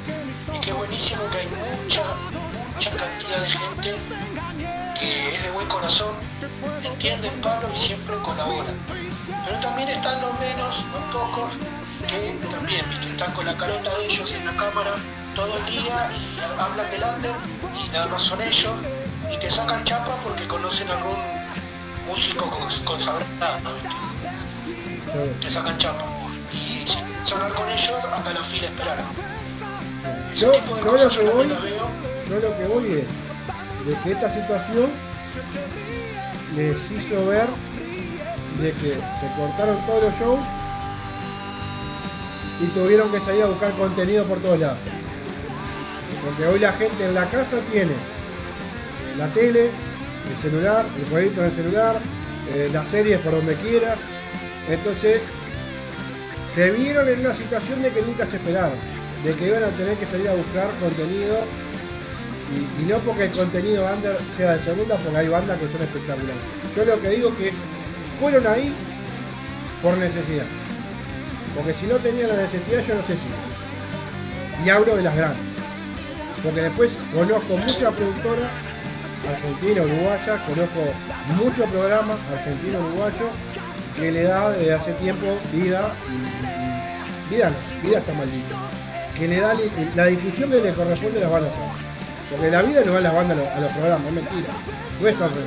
[0.51, 2.03] y qué buenísimo que hay mucha,
[2.75, 3.95] mucha cantidad de gente
[4.99, 6.15] que es de buen corazón,
[6.83, 8.69] entiende el palo y siempre colabora.
[9.45, 11.51] Pero también están los menos, los pocos,
[12.07, 14.91] que también están con la carota de ellos en la cámara
[15.35, 17.35] todo el día y hablan del under
[17.83, 18.73] y nada más son ellos,
[19.31, 21.17] y te sacan chapa porque conocen algún
[22.07, 23.71] músico cons- consagrado,
[25.41, 26.05] te sacan chapa.
[26.53, 27.03] Y sin
[27.55, 28.97] con ellos, anda a la fila a esperar.
[28.99, 29.32] Ese
[30.35, 34.89] Yo, lo que voy, yo lo que voy es de que esta situación
[36.55, 37.47] les hizo ver
[38.61, 40.39] de que se cortaron todos los shows
[42.61, 44.77] y tuvieron que salir a buscar contenido por todos lados.
[46.23, 47.93] Porque hoy la gente en la casa tiene
[49.17, 51.95] la tele, el celular, el jueguito en el celular,
[52.53, 53.95] eh, las series por donde quiera.
[54.69, 55.21] Entonces
[56.55, 58.77] se vieron en una situación de que nunca se esperaron,
[59.23, 61.37] de que iban a tener que salir a buscar contenido
[62.79, 66.35] y, no porque el contenido under sea de segunda, porque hay bandas que son espectaculares.
[66.75, 67.51] Yo lo que digo que
[68.19, 68.71] fueron ahí
[69.81, 70.45] por necesidad.
[71.55, 74.65] Porque si no tenían la necesidad, yo no sé si.
[74.65, 75.39] Y hablo de las grandes.
[76.43, 78.49] Porque después conozco muchas productoras
[79.27, 80.81] argentinas, uruguayas, conozco
[81.37, 83.31] muchos programas argentinos, uruguayos,
[83.97, 87.51] que le da desde hace tiempo vida, y, y- vida
[87.83, 88.55] vida está maldita,
[89.17, 91.51] que le da li- la difusión que le corresponde a las bandas.
[92.29, 94.47] Porque la vida no va a las bandas a los, programas, es mentira.
[95.01, 95.45] No es revés.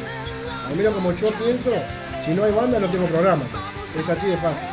[0.69, 1.71] Al menos como yo pienso,
[2.25, 3.43] si no hay banda no tengo programa.
[3.99, 4.69] Es así de fácil.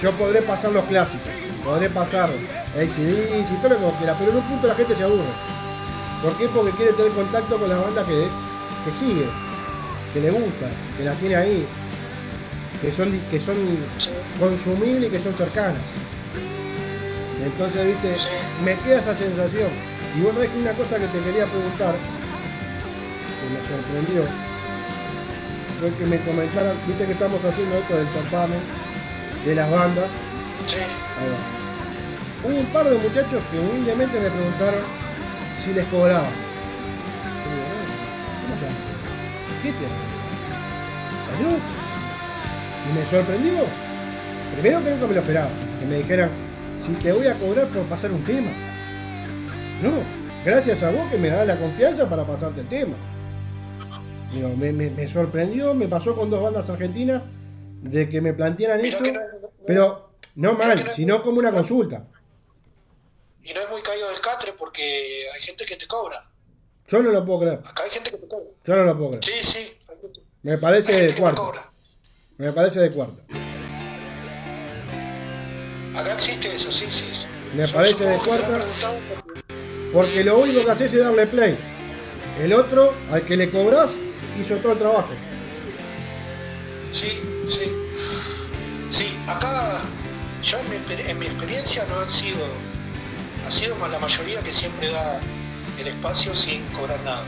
[0.00, 1.28] Yo podré pasar los clásicos,
[1.64, 2.30] podré pasar
[2.74, 5.22] ACDC y todo lo que vos quieras, pero en un punto la gente se aburre.
[6.22, 6.48] ¿Por qué?
[6.48, 8.26] Porque quiere tener contacto con la banda que,
[8.84, 9.26] que sigue,
[10.12, 11.66] que le gusta, que la tiene ahí,
[12.80, 13.56] que son, que son
[14.38, 15.80] consumibles y que son cercanas.
[17.44, 18.28] Entonces, viste, Sí.
[18.64, 19.70] me queda esa sensación.
[20.16, 24.22] Y vos sabés que una cosa que te quería preguntar, que me sorprendió,
[25.80, 28.60] fue que me comentaran, viste que estamos haciendo esto del certamen,
[29.46, 30.06] de las bandas,
[30.66, 30.76] Sí.
[32.44, 34.80] Hubo un par de muchachos que humildemente me preguntaron
[35.64, 36.26] si les cobraba.
[36.26, 37.86] Y digo, "Eh,
[38.42, 38.78] ¿Cómo se llama?
[39.64, 39.90] Hitler.
[41.36, 41.58] ¿Salud?
[42.86, 43.64] Y me sorprendió.
[44.54, 45.48] Primero que nunca me lo esperaba.
[45.80, 46.30] Que me dijeran,
[46.86, 48.50] si te voy a cobrar por pasar un tema.
[49.82, 49.92] No,
[50.44, 52.94] gracias a vos que me das la confianza para pasarte el tema.
[54.32, 57.22] Digo, me, me- me sorprendió, me pasó con dos bandas argentinas
[57.82, 59.20] de que me plantearan eso, no-
[59.66, 62.04] pero no mal, no- sino como una consulta.
[63.42, 66.28] y no es muy caído del catre porque hay gente que te cobra.
[66.88, 68.44] Yo no lo puedo creer, Acá hay gente que te cobra.
[68.64, 69.24] yo no lo puedo creer.
[69.24, 69.72] Sí, sí.
[70.42, 71.50] Me parece de cuarto,
[72.36, 73.22] me parece de cuarto.
[75.94, 77.26] Acá existe eso, sí, sí.
[77.54, 78.60] Me Yo parece de cuarta.
[79.92, 81.56] porque- lo único que haces es darle play.
[82.40, 83.90] El otro, al que le cobras,
[84.40, 85.08] hizo todo el trabajo.
[86.92, 87.72] Sí, sí.
[88.90, 89.82] Sí, acá
[90.42, 92.44] yo en mi, exper- en mi experiencia no han sido,
[93.46, 95.20] ha sido más la mayoría que siempre da
[95.78, 97.24] el espacio sin cobrar nada.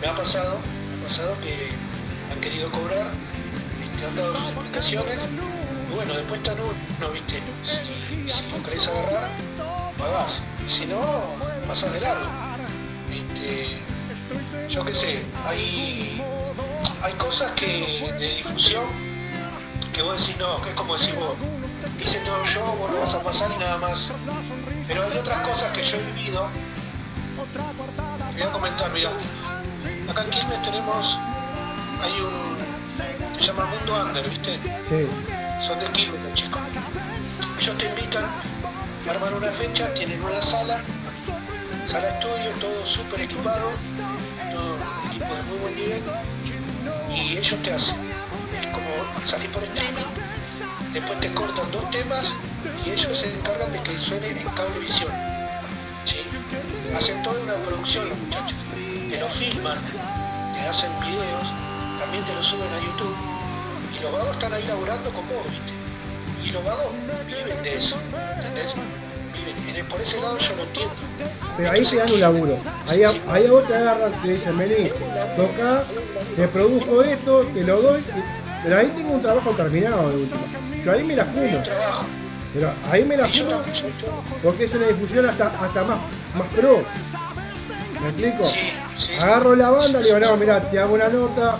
[0.00, 0.58] Me ha pasado,
[0.90, 1.68] me ha pasado que
[2.32, 3.06] han querido cobrar,
[3.80, 5.18] este, han dado sus explicaciones
[5.94, 9.28] bueno, después están uno, viste, si, si lo querés agarrar,
[9.98, 11.00] pagás, si no,
[11.66, 12.26] pasás de largo.
[13.10, 13.78] Este,
[14.68, 16.22] yo qué sé, hay,
[17.02, 18.84] hay cosas que de difusión
[19.92, 21.36] que vos decís no, que es como decís vos,
[22.00, 24.12] hice todo yo, vos lo vas a pasar y nada más.
[24.88, 26.48] Pero hay otras cosas que yo he vivido.
[27.52, 29.10] Te voy a comentar, mira,
[30.08, 31.18] acá en Quilmes tenemos,
[32.02, 34.58] hay un, se llama Mundo Under, ¿viste?
[34.88, 36.60] Sí, Son de Quilmes los chicos.
[37.60, 38.24] Ellos te invitan,
[39.08, 40.80] arman una fecha, tienen una sala,
[41.86, 43.70] sala estudio, todo súper equipado,
[44.52, 46.02] todo equipo de muy buen nivel,
[47.08, 47.96] y ellos te hacen,
[48.60, 50.10] es como salir por streaming,
[50.92, 52.34] después te cortan dos temas
[52.84, 55.12] y ellos se encargan de que suene en cablevisión.
[56.04, 56.16] ¿sí?
[56.96, 58.58] Hacen toda una producción los muchachos,
[59.08, 59.78] te lo filman,
[60.54, 61.52] te hacen videos,
[62.00, 63.31] también te lo suben a YouTube,
[64.02, 65.72] los vagos están ahí laburando con vos, ¿viste?
[66.48, 66.86] Y los vagos
[67.26, 67.96] viven de eso,
[68.36, 68.74] ¿entendés?
[69.34, 69.76] Viven.
[69.76, 70.94] En- Por ese lado yo lo entiendo.
[71.56, 72.58] pero ahí te dan un laburo.
[72.88, 74.88] Ahí a, ahí a vos te agarran, te dicen, vení,
[75.36, 75.82] toca,
[76.36, 78.02] te produjo esto, te lo doy.
[78.62, 80.40] pero ahí tengo un trabajo terminado de última.
[80.84, 82.04] Yo ahí me la trabajo.
[82.54, 83.62] Pero ahí me la yo-
[84.42, 85.98] porque es una difusión hasta, hasta más,
[86.34, 86.82] más pro.
[88.00, 88.44] ¿Me explico?
[89.20, 91.56] Agarro la banda, le digo, no, mirá, te hago una nota,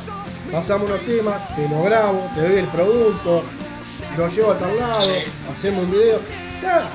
[0.53, 3.43] pasamos unos temas, te lo grabo, te doy el producto,
[4.17, 5.11] lo llevo a tal lado,
[5.57, 6.21] hacemos un video.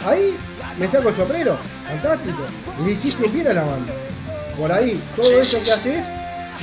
[0.06, 0.38] Ahí
[0.80, 2.38] me saco el sombrero, fantástico.
[2.80, 3.94] Y le hiciste bien a la banda.
[4.58, 6.06] Por ahí, todo eso que haces,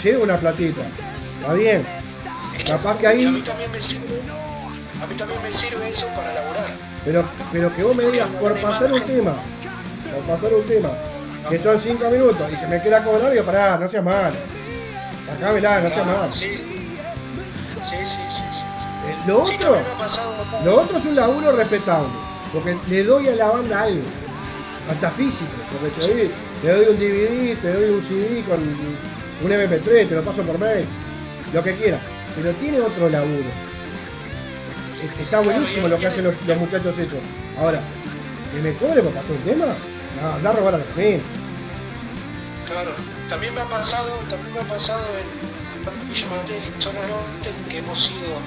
[0.03, 0.83] lleva una platita.
[1.41, 1.85] Está bien.
[2.67, 4.07] Capaz que ahí- y a mí también me sirve,
[5.03, 6.67] a mí también me sirve eso para laburar.
[7.05, 9.35] Pero, pero que vos me digas, por pasar un tema,
[10.15, 10.91] por pasar un tema,
[11.51, 14.33] que son 5 minutos, y se me queda cobrar, digo, pará, no seas mal.
[15.29, 16.33] Sacámela, no seas Claro, mal.
[17.85, 18.65] Sí, sí, sí, sí,
[19.27, 19.77] Lo Sí, otro,
[20.65, 22.09] lo otro es un laburo respetable,
[22.53, 24.03] porque le doy a la banda algo,
[24.91, 26.31] hasta físico, porque te doy,
[26.63, 30.59] te doy un DVD, te doy un CD con un MP3, te lo paso por
[30.59, 30.87] mail,
[31.53, 32.01] lo que quieras,
[32.37, 33.51] pero tiene otro laburo.
[35.03, 37.23] Es- Está buenísimo lo que hacen los, los muchachos ellos.
[37.59, 37.81] Ahora,
[38.53, 41.21] que me cobre por pasar un tema, no, anda a robar a la familia.
[42.67, 42.93] Claro,
[43.29, 45.54] también me ha pasado, también me ha pasado en,
[45.85, 48.39] Martel, en Zona Norte, que hemos ido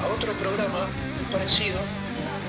[0.00, 1.78] a otro programa muy parecido,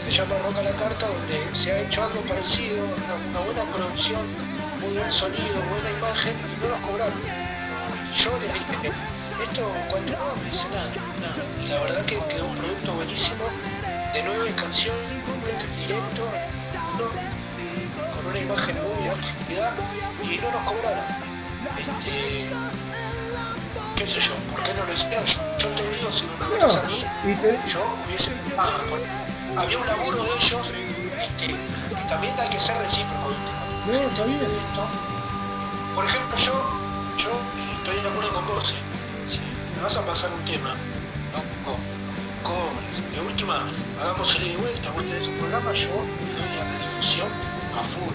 [0.05, 4.21] se llama Roca la Carta, donde se ha hecho algo parecido, una, buena producción,
[4.81, 7.19] muy buen sonido, buena imagen, y no nos cobraron.
[8.15, 8.91] Yo le dije,
[9.41, 11.43] esto cuánto no me dice nada, nada.
[11.63, 13.45] Y la verdad que quedó un producto buenísimo,
[14.13, 15.01] de nueve canciones,
[15.87, 16.29] directo,
[18.15, 19.73] con una imagen muy de calidad
[20.23, 21.03] y no nos cobraron.
[21.77, 22.84] Este,
[23.95, 25.25] qué sé yo, ¿por qué no lo hicieron?
[25.25, 27.05] Yo, yo te digo, si me preguntas a mí,
[27.41, 29.01] te- yo hubiese ah, por-
[29.63, 30.67] había un laburo de ellos
[31.17, 33.29] este, que también hay que ser recíproco.
[33.87, 34.39] No, está bien.
[34.39, 34.87] de esto
[35.93, 36.51] por ejemplo yo
[37.17, 37.29] yo
[37.77, 38.75] estoy de acuerdo con vos eh.
[39.29, 39.39] si
[39.77, 40.75] me vas a pasar un tema
[41.63, 41.77] no
[42.43, 43.63] cobres de última
[44.01, 45.87] hagamos el y vuelta vos tenés un programa yo
[46.35, 47.27] te doy a la difusión
[47.77, 48.13] a full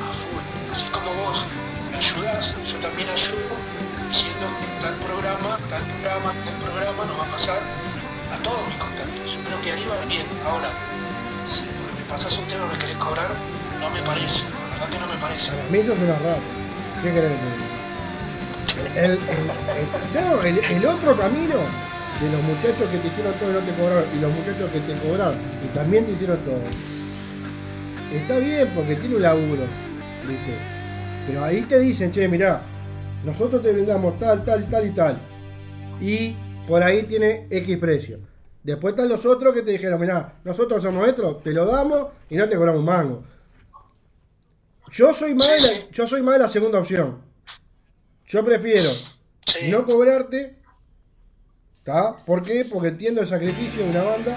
[0.00, 1.44] a full así como vos
[1.90, 3.56] me ayudás yo también ayudo
[4.08, 7.60] diciendo que tal programa tal programa tal programa nos va a pasar
[8.30, 10.68] a todos mis contactos yo creo que ahí va bien ahora
[11.46, 13.28] si me pasás un tema me querés cobrar
[13.80, 16.40] no me parece la verdad que no me parece A mí eso es una rata.
[17.02, 17.72] ¿Qué querés diga?
[18.96, 21.56] El, el- el- no, el, el otro camino
[22.20, 24.80] de los muchachos que te hicieron todo y no te cobraron y los muchachos que
[24.80, 26.62] te cobraron y también te hicieron todo.
[28.12, 29.62] Está bien porque tiene un laburo,
[30.26, 30.54] ¿viste?
[31.26, 32.62] Pero ahí te dicen, che, mirá,
[33.24, 35.18] nosotros te brindamos tal, tal, tal y tal.
[36.00, 38.18] Y por ahí tiene X precio.
[38.62, 42.36] Después están los otros que te dijeron, mirá, nosotros somos nuestros, te lo damos y
[42.36, 43.24] no te cobramos un mango.
[44.90, 47.20] Yo soy más de la, yo soy más de la segunda opción.
[48.26, 48.90] Yo prefiero
[49.46, 49.70] Sí.
[49.70, 50.56] no cobrarte.
[51.78, 52.16] ¿Está?
[52.24, 52.64] ¿Por qué?
[52.70, 54.36] Porque entiendo el sacrificio de una banda.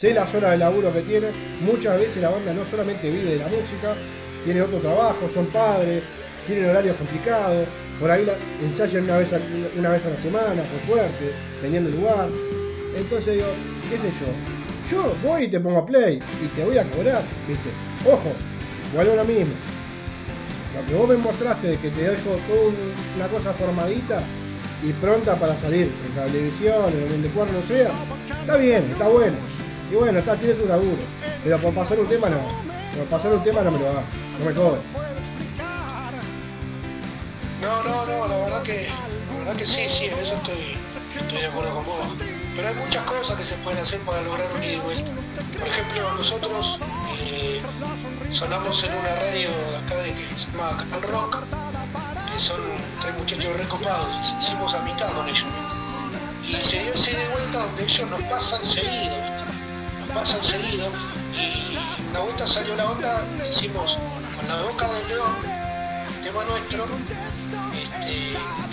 [0.00, 1.26] Sé las horas de laburo que tiene.
[1.60, 3.94] Muchas veces la banda no solamente vive de la música,
[4.44, 6.02] tiene otro trabajo, son padres,
[6.50, 7.66] tienen horarios complicados.
[7.98, 8.26] Por ahí
[8.62, 9.38] ensayan una vez, a,
[9.78, 11.32] una vez a la semana, por suerte,
[11.62, 12.28] teniendo lugar.
[12.96, 13.46] Entonces digo,
[13.88, 14.26] qué sé yo.
[14.90, 17.70] Yo voy y te pongo play y te voy a cobrar, ¿viste?
[18.04, 18.32] Ojo,
[18.94, 19.52] vuelvo a lo mismo.
[20.76, 24.22] Lo que vos me mostraste de que te dejo toda un- una cosa formadita
[24.82, 27.90] y pronta para salir en Cablevisión, en donde cuando sea,
[28.40, 29.36] está bien, está bueno.
[29.92, 31.02] Y bueno, está, tiene tu laburo.
[31.44, 32.38] Pero por pasar un tema no.
[32.96, 34.04] Por pasar un tema no me lo hagas.
[34.38, 34.80] No me cobres.
[37.60, 38.88] No, no, no, la verdad que,
[39.28, 40.76] la verdad que sí, sí, en eso estoy,
[41.14, 42.06] estoy de acuerdo con vos.
[42.56, 45.10] Pero hay muchas cosas que se pueden hacer para lograr un ida y vuelta.
[45.58, 46.78] Por ejemplo, nosotros
[47.18, 47.60] eh,
[48.32, 51.38] sonamos en una radio de acá de que se llama Can Rock,
[52.32, 52.60] que son
[53.02, 55.46] tres muchachos recopados, hicimos amistad con ellos.
[56.48, 59.16] Y se dio ese y vuelta donde ellos nos pasan seguido,
[60.00, 60.88] nos pasan seguido.
[61.34, 61.78] Y
[62.10, 63.98] una vuelta salió la onda, hicimos
[64.34, 65.36] con la boca del león,
[66.24, 66.86] tema nuestro,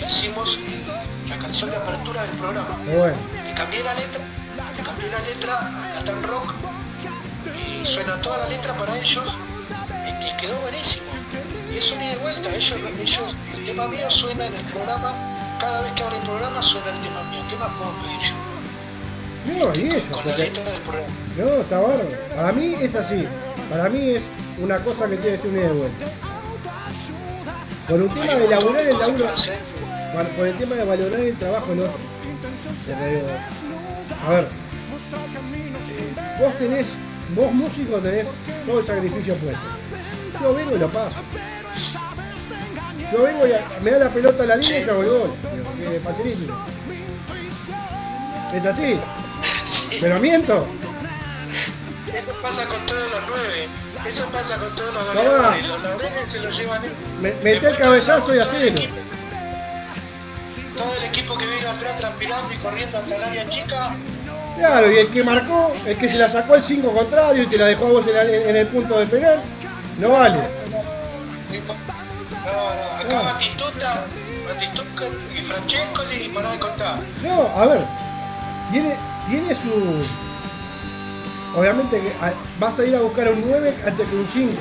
[0.08, 0.60] hicimos
[1.30, 2.78] la canción de apertura del programa.
[2.86, 4.22] Bueno, Le cambié la letra,
[4.76, 6.54] le cambié la letra a Catán Rock
[7.54, 9.36] y suena toda la letra para ellos
[10.00, 11.06] y quedó buenísimo.
[11.74, 15.14] Y es un ida y vuelta, ellos, ellos, el tema mío suena en el programa,
[15.60, 17.42] cada vez que abre el programa suena el tema mío.
[17.50, 18.48] ¿Qué más puedo pedir yo?
[19.48, 21.06] no, y eso, Con porque
[21.38, 22.10] no, está bárbaro.
[22.36, 23.28] Para mí es así.
[23.70, 24.24] Para mí es
[24.60, 26.06] una cosa que tiene que ser una ida de vuelta.
[27.88, 29.26] Por un tema de laburar el laburo.
[30.14, 31.74] Por, tema de valorar el trabajo
[33.10, 33.28] digo,
[34.26, 36.88] a ver, eh, vos tenés,
[37.36, 38.26] vos músico tenés
[38.66, 39.60] todo el sacrificio puesto.
[40.42, 41.16] Yo vengo y lo paso.
[43.12, 45.10] Yo vengo y a- me da la pelota a la línea y yo hago el
[45.10, 45.34] gol.
[45.78, 46.58] Que facilísimo.
[48.54, 49.00] Es así.
[49.66, 50.68] Sí, Pero miento.
[52.14, 53.68] eso pasa con todos los nueve.
[54.06, 55.68] Eso pasa con todos los goleadores.
[55.68, 56.96] Los laureles se los llevan ellos.
[57.22, 58.96] Me, meté el cabezazo y equipo-
[60.78, 63.96] Todo el equipo que viene atrás transpirando y corriendo hasta el área chica,
[64.58, 67.58] Claro, y el que marcó, el que se la sacó el 5 contrario y te
[67.58, 69.40] la dejó a vos en, el punto de penal,
[70.00, 70.40] no vale.
[72.44, 73.22] no, no, acá.
[73.34, 74.04] Batistuta,
[74.48, 75.04] Batistuta
[75.36, 77.00] y Francescoli y para de contar.
[77.24, 77.82] No, a ver,
[78.72, 78.96] tiene,
[79.30, 80.27] tiene su.
[81.58, 84.54] Obviamente que a- vas a ir a buscar un 9 antes que un 5.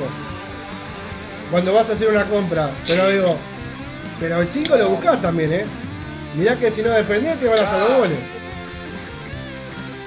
[1.51, 2.72] cuando vas a hacer una compra.
[2.88, 3.36] Pero digo,
[4.18, 5.64] pero el 5 lo buscás también, ¿eh?
[6.34, 8.18] Mirá que si no defendés te van a hacer los goles.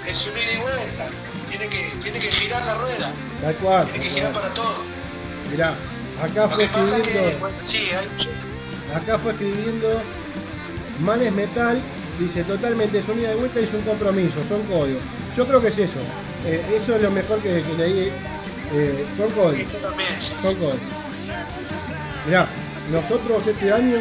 [0.05, 1.05] Es un ida y vuelta.
[1.47, 3.11] Tiene que, tiene que girar la rueda.
[3.41, 3.85] Tal cual.
[3.87, 4.83] Tiene que girar para todo.
[5.49, 5.75] Mirá,
[6.21, 10.01] acá Lo fue es escribiendo, que, bueno, sí, hay, acá fue escribiendo
[10.99, 11.81] Manes Metal,
[12.19, 15.01] dice totalmente son ida y vuelta y es un compromiso, son códigos.
[15.37, 15.99] Yo creo que es eso.
[16.45, 18.11] Eh, eso es lo mejor que, que leí.
[18.73, 19.05] Eh,
[19.57, 19.65] sí.
[20.41, 20.79] Son cosas.
[22.25, 22.47] Mirá,
[22.91, 23.97] nosotros este año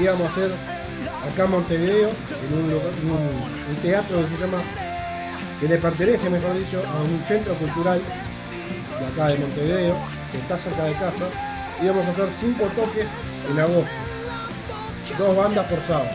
[0.00, 0.50] íbamos a hacer
[1.32, 4.58] acá en Montevideo, en un, lugar- en un- un teatro que se llama,
[5.60, 8.00] que le pertenece, mejor dicho, a un centro cultural
[8.98, 9.96] de acá de Montevideo,
[10.32, 11.26] que está cerca de casa,
[11.82, 13.06] íbamos a hacer cinco toques
[13.50, 13.90] en agosto.
[15.18, 16.10] Dos bandas por sábado.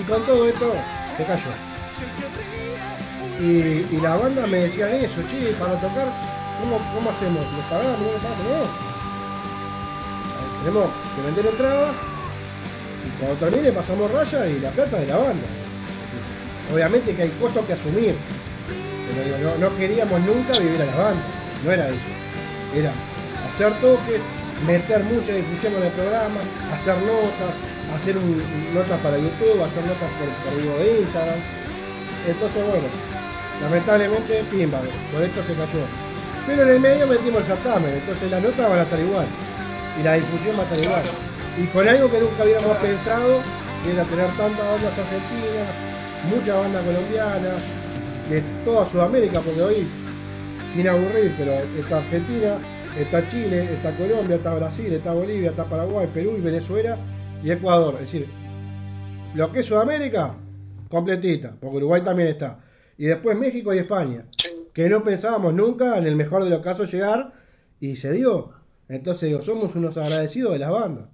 [0.00, 0.72] Y con todo esto
[1.16, 1.67] se cayó.
[3.40, 6.08] Y, la banda me decían eso, che, para tocar,
[6.58, 7.46] ¿cómo, hacemos?
[7.54, 7.98] ¿Les pagamos?
[10.64, 11.94] Tenemos que vender entradas
[13.06, 15.46] y cuando termine pasamos raya y la plata de la banda.
[16.72, 18.16] Obviamente que hay costos que asumir,
[19.14, 21.22] pero no queríamos nunca vivir a la banda,
[21.64, 22.10] no era eso.
[22.74, 22.92] Era
[23.54, 24.20] hacer toques,
[24.66, 26.40] meter mucha difusión en el programa,
[26.74, 27.54] hacer notas,
[27.94, 28.42] hacer un,
[28.74, 31.38] notas para YouTube, hacer notas por, por vivo de Instagram.
[32.26, 32.88] Entonces bueno,
[33.60, 34.80] lamentablemente pimba,
[35.12, 35.84] por esto se cayó.
[36.46, 39.26] Pero en el medio metimos el certamen, entonces las notas van a estar igual.
[39.98, 41.02] Y la difusión va a estar igual.
[41.60, 43.40] Y con algo que nunca habíamos pensado,
[43.84, 45.68] que era tener tantas bandas argentinas,
[46.30, 47.62] muchas bandas colombianas,
[48.30, 49.86] de toda Sudamérica, porque hoy,
[50.74, 52.58] sin aburrir, pero está Argentina,
[52.98, 56.98] está Chile, está Colombia, está Brasil, está Bolivia, está Paraguay, Perú y Venezuela
[57.42, 57.94] y Ecuador.
[57.94, 58.26] Es decir,
[59.34, 60.34] lo que es Sudamérica,
[60.88, 62.58] completita, porque Uruguay también está.
[62.98, 64.26] Y después México y España,
[64.74, 67.32] que no pensábamos nunca, en el mejor de los casos, llegar
[67.80, 68.52] y se dio.
[68.88, 71.08] Entonces digo, somos unos agradecidos de las bandas.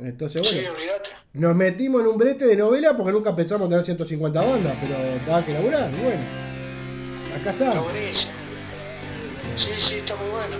[0.00, 0.70] Entonces, bueno,
[1.32, 4.94] nos metimos en un brete de novela porque nunca pensamos tener 150 bandas, pero
[5.26, 6.20] cada que laburar, y bueno.
[7.40, 7.80] Acá Está está.
[7.80, 8.32] buenísimo.
[9.56, 10.56] Sí, sí, está muy bueno.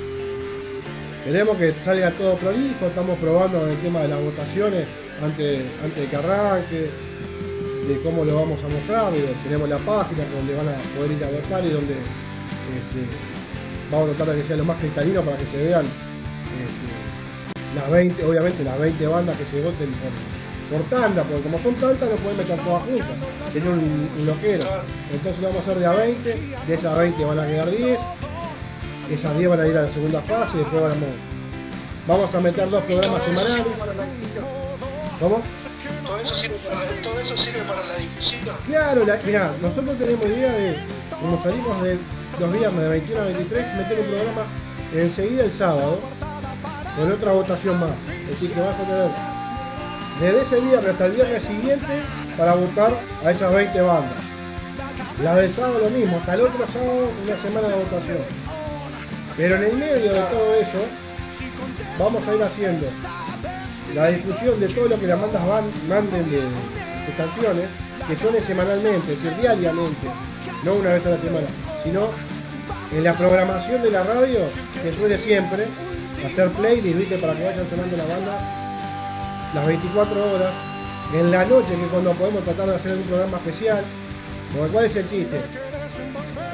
[1.25, 4.89] Queremos que salga todo prolijo, estamos probando el tema de las votaciones
[5.23, 6.91] antes, antes de que arranque,
[7.89, 9.13] de cómo lo vamos a mostrar,
[9.43, 13.01] tenemos la página donde van a poder ir a votar y donde este,
[13.91, 17.91] vamos a tratar de que sea lo más cristalino para que se vean este, las
[17.91, 22.11] 20, obviamente las 20 bandas que se voten por, por tanda, porque como son tantas
[22.11, 23.17] no pueden meter todas juntas,
[23.53, 24.65] sería un, un loquero.
[25.11, 26.35] Entonces lo vamos a hacer de a 20,
[26.67, 27.99] de esas 20 van a quedar 10,
[29.11, 31.09] esas 10 van a ir a la segunda fase, después vamos,
[32.07, 33.67] vamos a meter dos Y programas semanales.
[35.21, 35.43] ¿Cómo?
[36.09, 36.35] Todo eso
[37.37, 38.41] sirve para la, difusión.
[38.65, 40.79] Claro, la, mirá, nosotros tenemos idea de,
[41.21, 41.99] como salimos de
[42.41, 44.47] los viernes de 21 a 23, meter un programa
[44.95, 46.01] enseguida el sábado,
[46.97, 47.91] con otra votación más.
[48.23, 49.11] Es decir, que vas a tener
[50.19, 52.03] desde ese viernes hasta el viernes siguiente
[52.39, 54.19] para votar a esas 20 bandas.
[55.23, 58.19] La del sábado lo mismo, hasta el otro sábado una semana de votación.
[59.37, 60.87] Pero en el medio de todo eso,
[61.99, 62.87] vamos a ir haciendo
[63.99, 65.43] la difusión de todo lo que las bandas
[65.89, 67.69] manden de, de canciones,
[68.07, 70.07] que suene semanalmente, es decir, diariamente,
[70.65, 71.47] no una vez a la semana,
[71.83, 72.09] sino
[72.93, 74.39] en la programación de la radio,
[74.83, 75.67] que suene siempre,
[76.25, 78.55] hacer playlist, para que vayan sonando la banda
[79.55, 80.53] las 24 horas,
[81.15, 83.83] en la noche, que cuando podemos tratar de hacer un programa especial,
[84.55, 85.41] porque cuál es el chiste.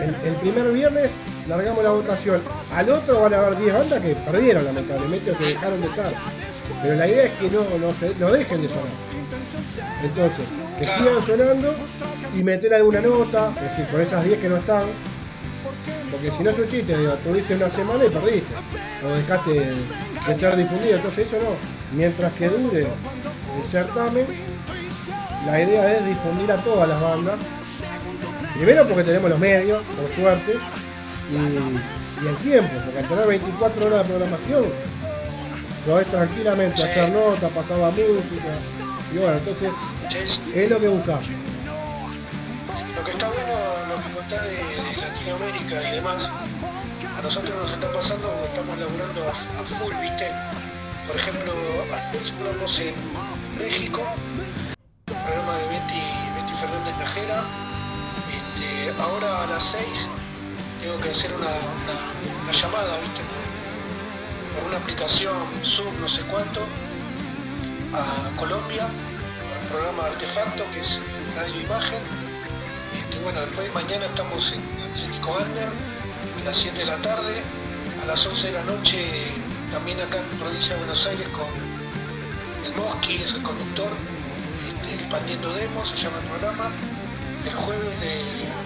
[0.01, 1.11] El, el primer viernes
[1.49, 2.41] largamos la votación,
[2.73, 6.13] al otro van a haber 10 bandas que perdieron lamentablemente o que dejaron de estar.
[6.85, 8.85] Pero la idea es que no, no, dejen de sonar.
[10.03, 10.47] Entonces,
[10.79, 11.75] que sigan sonando
[12.37, 14.85] y meter alguna nota, es decir, con esas 10 que no están,
[16.11, 18.55] porque si no es un chiste, digo, tuviste una semana y perdiste,
[19.03, 21.97] o dejaste de ser difundido, entonces eso no.
[21.97, 24.27] Mientras que dure el certamen,
[25.47, 27.37] la idea es difundir a todas las bandas.
[28.57, 30.53] Primero porque tenemos los medios, por suerte,
[31.33, 34.65] y, y el tiempo, porque al tener 24 horas de programación,
[35.87, 36.83] podés tranquilamente Sí.
[36.85, 38.53] hacer notas, pasar la música,
[39.13, 39.71] y bueno, entonces
[40.11, 41.29] Es- es lo que buscamos.
[42.97, 43.55] Lo que está bueno,
[43.89, 46.31] lo que contás de, de Latinoamérica y demás,
[47.17, 50.31] a nosotros nos está pasando porque estamos laburando a, a full, ¿viste?
[51.07, 51.53] Por ejemplo,
[52.15, 52.95] estuvimos en
[53.59, 54.03] México,
[55.07, 56.03] programa de Betty,
[56.37, 57.43] Betty Fernández Najera.
[58.35, 60.09] Este, ahora a las 6
[60.81, 63.21] tengo que hacer una, una- una llamada, ¿viste?
[64.63, 65.35] Una aplicación,
[65.65, 66.61] Zoom, no sé cuánto,
[67.93, 71.01] a Colombia, al programa Artefacto, que es
[71.35, 72.03] radio imagen.
[72.97, 77.43] Este, bueno, después mañana estamos en Atlético Under a las 7 de la tarde,
[78.03, 79.09] a las 11 de la noche,
[79.73, 81.47] también acá en provincia de Buenos Aires, con
[82.65, 83.93] el Mosqui, es el conductor,
[84.69, 86.71] este, expandiendo demos, se llama el programa.
[87.45, 88.23] El jueves de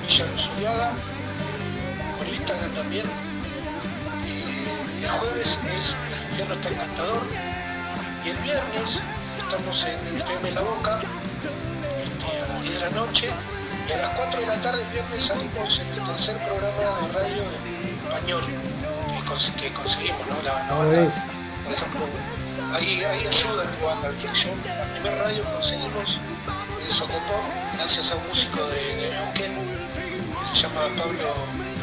[0.07, 3.28] Villa Luzuriaga, eh, por Instagram también.
[5.03, 7.23] El jueves es El infierno está encantador.
[8.25, 9.01] Y el viernes
[9.39, 11.01] estamos en el FM La Boca,
[11.99, 13.31] este, a las 10 de la noche.
[13.89, 17.13] Y a las 4 de la tarde el viernes salimos en el tercer programa de
[17.13, 20.37] radio en español que, cons- que conseguimos, ¿no?
[20.45, 21.13] La, la banda,
[21.65, 22.01] por ejemplo,
[22.75, 24.29] ahí, ahí ayuda tu banda, ¿viste?
[24.35, 26.19] Yo, la primera radio conseguimos
[26.87, 27.41] en Socopó,
[27.79, 31.29] gracias a un músico de, de Neuquén, que se llama Pablo,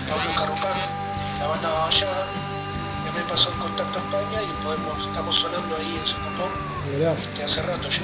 [0.07, 0.29] Pablo
[1.39, 2.54] la banda me
[3.27, 6.49] pasó el contacto a España y podemos, estamos sonando ahí en Socopó
[6.91, 7.13] Mirá.
[7.13, 8.01] este, hace rato ya.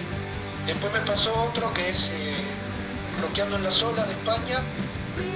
[0.66, 2.36] Después me pasó otro que es eh,
[3.18, 4.62] Bloqueando en la Zona de España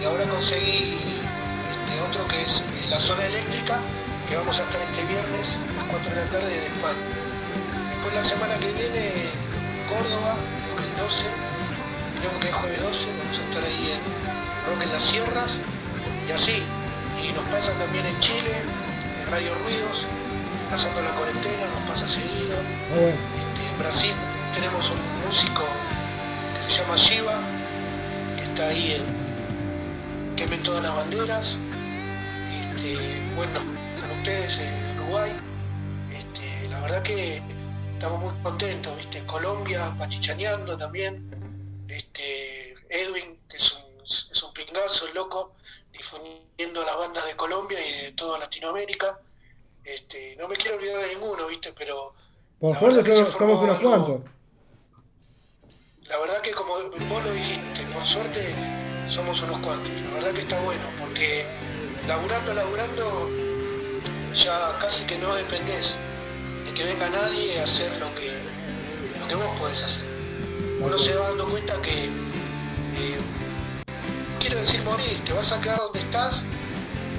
[0.02, 3.80] y ahora conseguí este, otro que es eh, La Zona Eléctrica
[4.28, 7.06] que vamos a estar este viernes a las 4 de la tarde en España.
[7.94, 9.14] Después la semana que viene
[9.88, 11.26] Córdoba, creo que el 12,
[12.20, 14.02] creo que es jueves 12, vamos a estar ahí en
[14.66, 15.58] Rock en las Sierras
[16.28, 16.64] y así.
[17.22, 18.64] Y nos pasa también en Chile,
[19.30, 20.06] Radio Ruidos,
[20.70, 22.58] pasando la cuarentena, nos pasa seguido.
[22.58, 23.18] Ah, bueno.
[23.36, 24.14] Este, en Brasil
[24.54, 25.64] tenemos un músico
[26.56, 27.40] que se llama Shiva,
[28.36, 31.58] que está ahí en Quemen todas las banderas.
[32.52, 33.62] Este, bueno,
[34.00, 35.32] con ustedes en Uruguay.
[36.12, 37.42] Este, la verdad que
[37.94, 39.26] estamos muy contentos, ¿viste?
[39.26, 41.86] Colombia pachichaneando también.
[41.88, 45.56] Este, Edwin, que es un, es un pingazo, el loco,
[46.06, 49.20] difundiendo las bandas de Colombia y de toda Latinoamérica.
[49.84, 51.74] Este, no me quiero olvidar de ninguno, ¿viste?
[51.78, 52.14] Pero
[52.60, 54.22] Por suerte somos, unos cuantos.
[56.08, 58.56] La verdad que como vos lo dijiste, por suerte
[59.08, 59.90] somos unos cuantos.
[59.90, 61.46] La verdad que está bueno, porque
[62.08, 63.30] laburando, laburando,
[64.34, 65.98] ya casi que no dependés
[66.66, 68.32] de que venga nadie a hacer lo que,
[69.20, 70.06] lo que vos podés hacer.
[70.80, 73.20] Uno se va dando cuenta que, eh,
[74.40, 76.44] quiero decir morir, te vas a quedar donde estás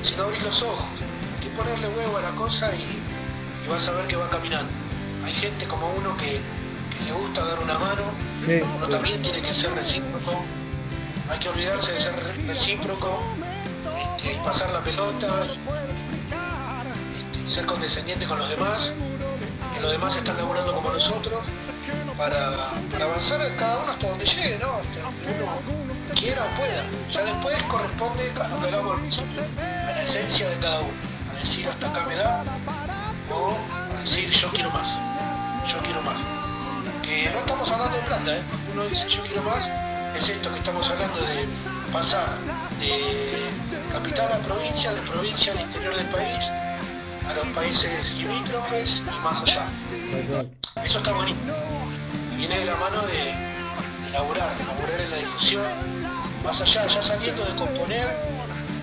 [0.03, 0.87] si no abrís los ojos.
[1.35, 4.71] Hay que ponerle huevo a la cosa y, y vas a ver que va caminando.
[5.25, 6.41] Hay gente como uno que,
[6.97, 8.03] que le gusta dar una mano,
[8.47, 10.45] Sí, uno también tiene que ser recíproco,
[11.29, 13.21] hay que olvidarse de ser re- recíproco,
[14.17, 18.93] este, y pasar la pelota, y, este, y ser condescendiente con los demás,
[19.75, 21.43] que los demás están laburando como nosotros,
[22.17, 22.57] para,
[22.93, 24.75] para avanzar cada uno hasta donde llegue, ¿no?
[24.75, 25.09] Hasta
[25.41, 25.86] uno
[26.17, 26.85] quiera o pueda.
[27.13, 30.95] Ya después corresponde que hagamos al principio, a la esencia de cada uno,
[31.31, 32.43] a decir hasta acá me da,
[33.31, 33.57] o
[33.95, 34.89] a decir yo quiero más,
[35.69, 36.17] yo quiero más
[37.07, 38.43] que no estamos hablando de plata, ¿eh?
[38.73, 39.71] uno dice yo quiero más,
[40.17, 41.47] es esto que estamos hablando de
[41.93, 42.37] pasar
[42.81, 43.51] de
[43.93, 46.45] capital a provincia, de provincia al interior del país,
[47.29, 49.67] a los países limítrofes y más allá.
[50.85, 51.39] Eso está bonito.
[52.37, 53.15] Viene de la mano de,
[54.05, 55.65] de laburar, de laburar en la difusión,
[56.47, 58.17] más allá, ya saliendo de componer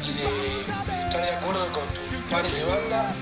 [0.05, 0.59] y de
[1.05, 3.13] estar de acuerdo con tus pares de banda,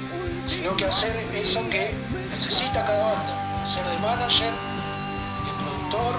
[0.47, 1.95] sino que hacer eso que
[2.31, 4.51] necesita cada banda, hacer de manager,
[5.45, 6.15] de productor.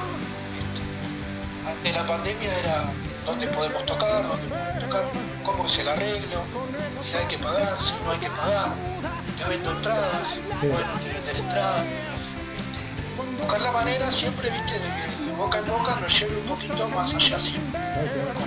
[0.62, 2.85] este, antes de la pandemia era
[3.27, 5.05] dónde podemos tocar, dónde podemos tocar,
[5.45, 6.45] cómo es el arreglo,
[7.03, 8.73] si hay que pagar, si no hay que pagar,
[9.37, 11.83] te vendo entradas, bueno, te venden entradas.
[11.83, 16.89] este, buscar la manera siempre, viste, de que boca en boca nos lleve un poquito
[16.91, 17.72] más allá siempre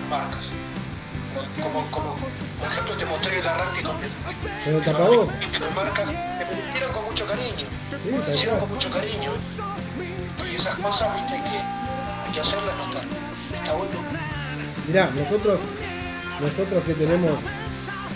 [0.10, 0.51] marcas.
[1.62, 5.51] Como, como, por ejemplo, te mostré el arranque con el, tapabocas.
[5.51, 7.68] de marcas que me lo hicieron con mucho cariño.
[7.89, 9.32] Sí, Me hicieron con mucho cariño.
[10.49, 13.03] Y esas cosas, viste, que, hay que hacerlas notar.
[13.53, 13.99] Está bueno.
[14.88, 15.60] Mirá, nosotros,
[16.39, 17.32] nosotros que tenemos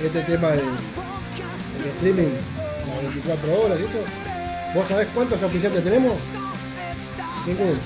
[0.01, 2.35] este tema del, del streaming,
[2.87, 3.99] las 24 horas y eso,
[4.75, 6.17] ¿vos sabés cuántos oficiantes tenemos?
[7.45, 7.79] Ninguno.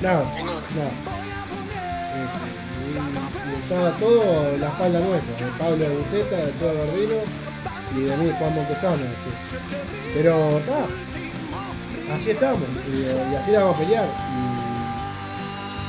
[0.00, 1.21] Nada, nada.
[3.72, 7.16] Todo la espalda nuestra, de Pablo Buceta, de Todo Gordino
[7.96, 8.94] y de mí Juan Montesano.
[8.94, 9.30] así.
[10.14, 10.84] Pero está,
[12.14, 14.08] así estamos, y, así la vamos a pelear.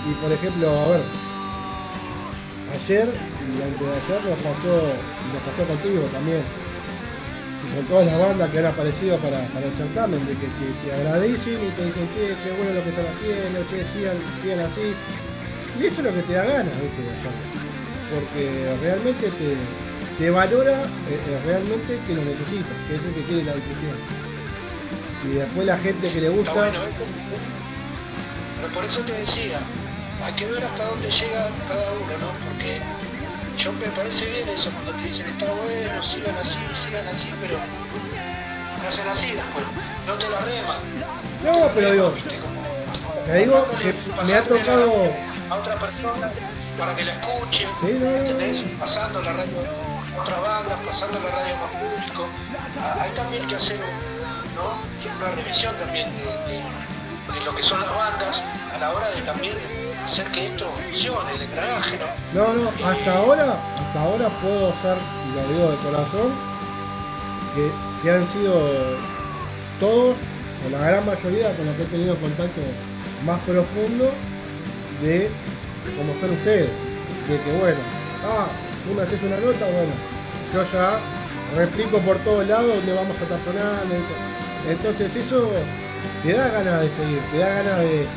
[0.07, 1.01] Y, por ejemplo, a ver,
[2.71, 4.75] ayer y antes de ayer nos pasó,
[5.31, 6.43] nos pasó contigo también,
[7.63, 10.93] y con todas las bandas que han aparecido para, para el certamen, de que te,
[10.93, 14.95] agradecen y te dicen que qué bueno lo que están haciendo, che, sigan, sigan así.
[15.79, 17.62] Y eso es lo que te da ganas, ¿viste?
[18.13, 19.57] Porque realmente te,
[20.19, 23.97] te valora eh, eh, realmente que lo necesitas, que es el que quiere la difusión.
[25.25, 26.89] Y después la gente que le gusta, Está bueno, ¿eh?
[28.61, 29.59] Pero por eso te decía,
[30.21, 32.31] hay que ver hasta dónde llega cada uno, ¿no?
[32.47, 32.79] Porque
[33.57, 37.57] yo me parece bien eso cuando te dicen está bueno, sigan así, sigan así, pero
[38.87, 39.65] hacen así después,
[40.07, 40.77] no te la reman.
[41.43, 42.13] No, pero digo,
[43.25, 43.93] te digo que
[44.25, 44.93] me ha tocado
[45.49, 46.31] a otra persona
[46.77, 47.69] para que la escuchen,
[48.79, 49.57] Pasando la radio
[50.17, 52.27] a otras bandas, pasando la radio más público.
[52.79, 53.79] Ah, hay también que hacer
[55.17, 58.43] una revisión también de, lo que son las bandas
[58.73, 59.53] a la hora de también
[60.05, 61.97] hacer que esto funcione, el engranaje,
[62.33, 62.53] ¿no?
[62.53, 66.31] No, no, hasta ahora, hasta ahora puedo y lo digo de corazón,
[67.55, 67.71] que,
[68.01, 68.97] que han sido
[69.79, 70.15] todos,
[70.65, 72.61] o la gran mayoría con los que he tenido contacto
[73.25, 74.11] más profundo
[75.01, 75.31] de
[75.97, 76.69] como son ustedes.
[77.27, 77.79] De que bueno,
[78.25, 78.47] ah,
[78.85, 79.93] tú me haces una nota, bueno,
[80.53, 80.99] yo ya
[81.55, 83.95] replico por todos lados donde vamos a sonando.
[84.69, 85.51] Entonces eso
[86.23, 88.07] te da ganas de seguir, te da ganas de,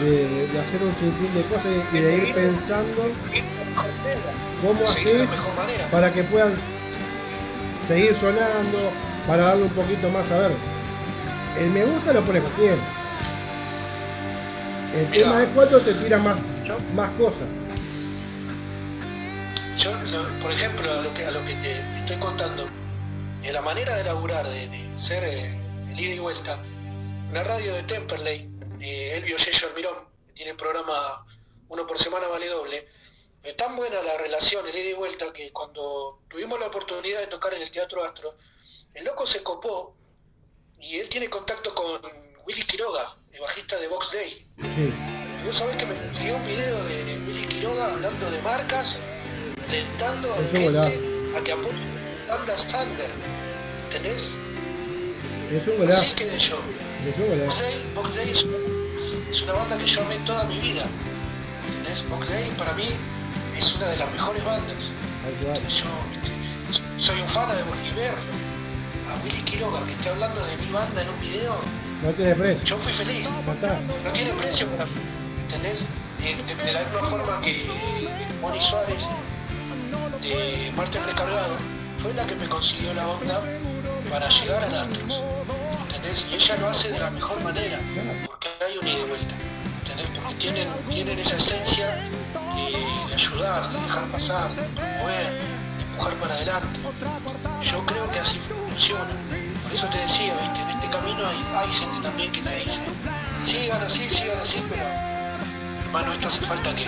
[0.00, 3.02] de, hacer un sinfín de cosas y de ir pensando
[4.62, 5.26] cómo hacer
[5.90, 6.54] para que puedan
[7.86, 8.78] seguir sonando,
[9.26, 10.52] para darle un poquito más a ver.
[11.58, 12.76] El me gusta lo pones bien.
[14.94, 16.36] El tema de cuatro te tira más,
[16.76, 17.48] más cosas.
[19.78, 19.92] Yo,
[20.42, 22.68] por ejemplo, a lo que, a lo que te, estoy contando,
[23.42, 25.56] en la manera de laburar, de, ser eh,
[25.90, 26.60] el ida y vuelta,
[27.30, 28.50] una radio de Temperley,
[28.80, 31.24] eh, Elvio Yello Almirón, que tiene programa
[31.68, 32.88] uno por semana vale doble,
[33.42, 37.28] es tan buena la relación, el ida y vuelta, que cuando tuvimos la oportunidad de
[37.28, 38.36] tocar en el Teatro Astro,
[38.94, 39.96] el loco se copó
[40.80, 42.00] y él tiene contacto con
[42.46, 44.46] Willy Quiroga, el bajista de Box Day.
[44.74, 45.27] Sí.
[45.44, 49.00] Vos sabés que me consiguió un video de Willy Quiroga hablando de marcas,
[49.68, 50.78] alentando a gente
[51.36, 51.78] a que apoye
[52.28, 53.10] bandas Thunder.
[53.84, 54.30] ¿Entendés?
[55.50, 56.56] Es un Así quedé yo.
[57.46, 60.84] Box Day, Box Day es, una banda que yo amé toda mi vida.
[61.66, 62.08] ¿Entendés?
[62.08, 62.88] Box Day para mí
[63.56, 64.92] es una de las mejores bandas.
[65.68, 65.86] Yo
[66.98, 68.16] soy un fan de Bolívar.
[69.06, 71.58] A Willy Quiroga que esté hablando de mi banda en un video
[72.02, 72.64] no tiene precio.
[72.64, 73.28] Yo fui feliz.
[74.04, 74.86] No tiene precio para
[75.58, 75.84] ¿Entendés?
[76.20, 77.66] Eh, de, la misma forma que
[78.40, 79.08] Moni Suárez
[80.22, 81.56] de Marte Recargado
[81.98, 83.42] fue la que me consiguió la onda
[84.08, 85.20] para llegar a Astros.
[85.82, 86.26] ¿Entendés?
[86.30, 87.80] Y ella lo hace de la mejor manera,
[88.26, 89.34] porque hay un ida y vuelta.
[89.80, 90.06] ¿Entendés?
[90.14, 96.34] Porque tienen, tienen esa esencia de, ayudar, de dejar pasar, de promover, de empujar para
[96.34, 96.78] adelante.
[97.62, 99.10] Yo creo que así funciona.
[99.64, 100.60] Por eso te decía, ¿viste?
[100.60, 102.80] en este camino hay, hay gente también que te dice,
[103.44, 105.07] sigan así, sigan así, pero
[105.88, 106.84] hermano, esto hace falta que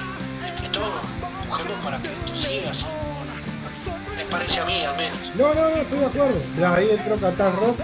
[0.47, 1.03] entre todos
[1.43, 2.87] empujemos para que esto siga así.
[4.17, 5.35] Me parece a mí al menos.
[5.35, 6.75] No, no, no, estoy de acuerdo.
[6.75, 7.79] Ahí entró Qatar Rock,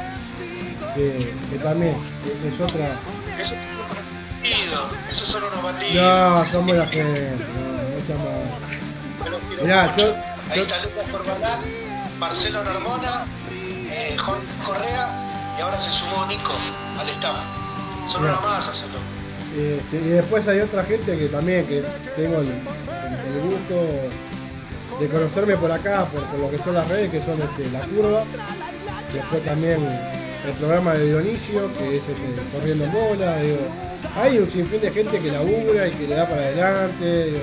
[0.94, 1.96] que, que también
[2.42, 2.86] que es otra.
[3.38, 3.76] Eso es
[5.10, 5.94] esos son unos bandidos.
[5.94, 7.36] No, son buena gente,
[8.08, 9.62] no, no.
[9.62, 10.14] Mirá, yo,
[10.50, 11.60] Ahí está Lucas Corbalán,
[12.20, 15.08] Marcelo Normona, eh, Juan Correa
[15.58, 16.52] y ahora se sumó Nico
[17.00, 17.36] al staff.
[18.06, 19.15] Solo nada más hacerlo.
[19.56, 21.82] Este, y después hay otra gente que también que
[22.14, 22.52] tengo el,
[23.42, 27.80] gusto de conocerme por acá, por, lo que son las redes, que son este, La
[27.80, 28.22] Curva.
[29.12, 29.80] Después también
[30.46, 33.36] el programa de Dionisio, que es este, Corriendo en Bola.
[34.14, 37.40] hay un sinfín de gente que labura y que le da para adelante.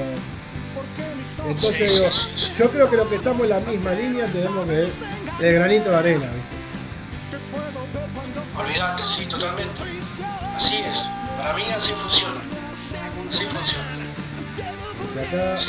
[1.47, 4.91] Entonces yo creo que lo que estamos en la misma línea tenemos que ver
[5.41, 6.28] el granito de arena.
[8.55, 9.82] Olvídate, sí, totalmente.
[10.55, 11.22] Así es.
[11.43, 12.39] Para mí así funciona.
[13.29, 13.85] Así funciona.
[15.21, 15.59] acá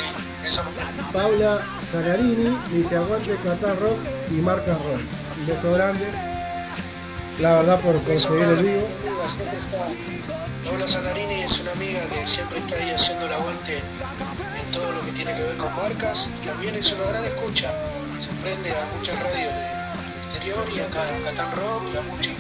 [1.13, 1.59] Paula
[1.91, 3.99] Zagarini dice aguante Qatar Rock
[4.31, 5.01] y marca Rock.
[5.41, 6.07] Un beso grande.
[7.41, 8.87] La verdad por conseguir el vivo.
[10.65, 15.03] Paula Zagarini es una amiga que siempre está ahí haciendo el aguante en todo lo
[15.03, 16.31] que tiene que ver con marcas.
[16.47, 17.75] También es una gran escucha
[18.21, 22.33] se prende a muchas radios del exterior y acá a Catán Rock y a muchos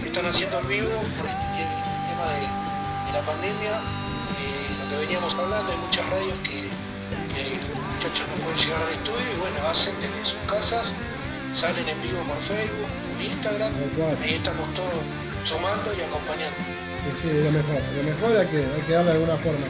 [0.00, 2.57] que están haciendo el vivo por este, este tema de,
[3.18, 3.74] la pandemia.
[4.38, 8.92] Eh, lo que veníamos hablando, hay muchas radios que, los muchachos no pueden llegar al
[8.92, 10.94] estudio y bueno, hacen desde sus casas,
[11.52, 13.72] salen en vivo por Facebook, por Instagram,
[14.22, 15.02] ahí estamos todos
[15.44, 16.58] sumando y acompañando.
[17.22, 19.66] Sí, lo mejor, lo mejor hay que, hay que darle de alguna forma.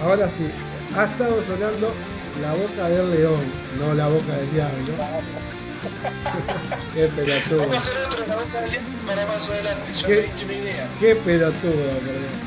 [0.00, 0.48] Ahora sí,
[0.96, 1.92] ha estado sonando
[2.40, 3.44] la boca del león,
[3.78, 4.94] no la boca del diablo.
[6.94, 7.60] Qué pelotudo.
[7.60, 10.52] Vamos a hacer otro, la boca del diablo para más adelante, yo me he una
[10.52, 10.88] idea.
[10.98, 12.45] Qué pelotudo, perdón.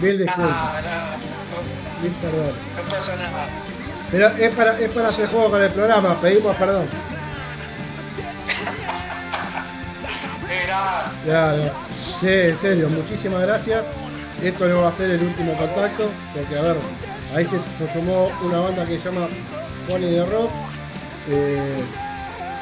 [0.00, 0.36] Disculpas.
[0.38, 2.52] Ah, no, Mil perdón.
[2.76, 3.48] No pasa nada.
[4.10, 6.86] Pero es para, es para hacer juego con el programa, pedimos perdón.
[11.24, 11.72] Claro.
[12.20, 13.84] Sí, en serio, muchísimas gracias.
[14.42, 16.76] Esto no va a ser el último contacto, porque a ver,
[17.34, 17.58] Ahí se,
[17.92, 20.50] sumó una banda que se llama Sinfónica de Rock.
[21.28, 21.84] Eh,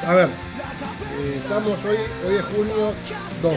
[0.05, 2.93] a ver, eh, estamos hoy, hoy es junio
[3.41, 3.53] 2.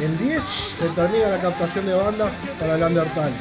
[0.00, 0.42] El 10
[0.78, 3.34] se termina la captación de bandas para el Undertale.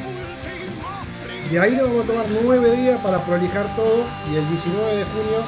[1.49, 5.03] De ahí nos vamos a tomar 9 días para prolijar todo y el 19 de
[5.05, 5.39] junio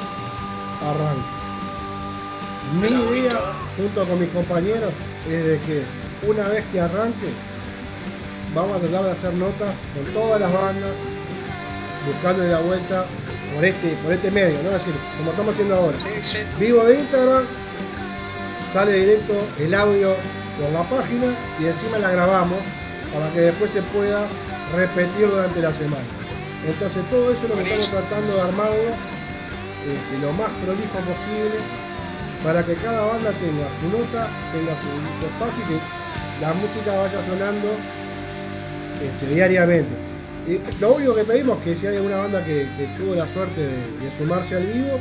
[0.80, 1.42] arranca.
[2.80, 3.38] Mi idea,
[3.76, 4.90] junto con mis compañeros,
[5.28, 5.82] es de que
[6.26, 7.28] una vez que arranque,
[8.54, 10.90] vamos a tratar de hacer notas con todas las bandas,
[12.06, 13.04] buscándole la vuelta
[13.54, 14.70] por este, por este medio, ¿no?
[14.70, 15.98] Es decir, como estamos haciendo ahora.
[16.58, 17.44] Vivo de Instagram,
[18.72, 20.16] sale directo el audio
[20.58, 22.58] por la página y encima la grabamos
[23.12, 24.26] para que después se pueda
[24.74, 26.08] repetir durante la semana.
[26.66, 28.92] Entonces todo eso lo que estamos tratando de armarlo
[29.82, 31.58] este, lo más prolijo posible
[32.44, 35.78] para que cada banda tenga su nota, tenga su, su espacio y que
[36.40, 37.68] la música vaya sonando
[39.02, 39.90] este, diariamente.
[40.46, 43.32] Y lo único que pedimos es que si hay alguna banda que, que tuvo la
[43.32, 44.98] suerte de, de sumarse al vivo,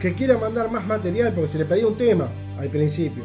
[0.00, 3.24] que quiera mandar más material, porque se le pedía un tema al principio.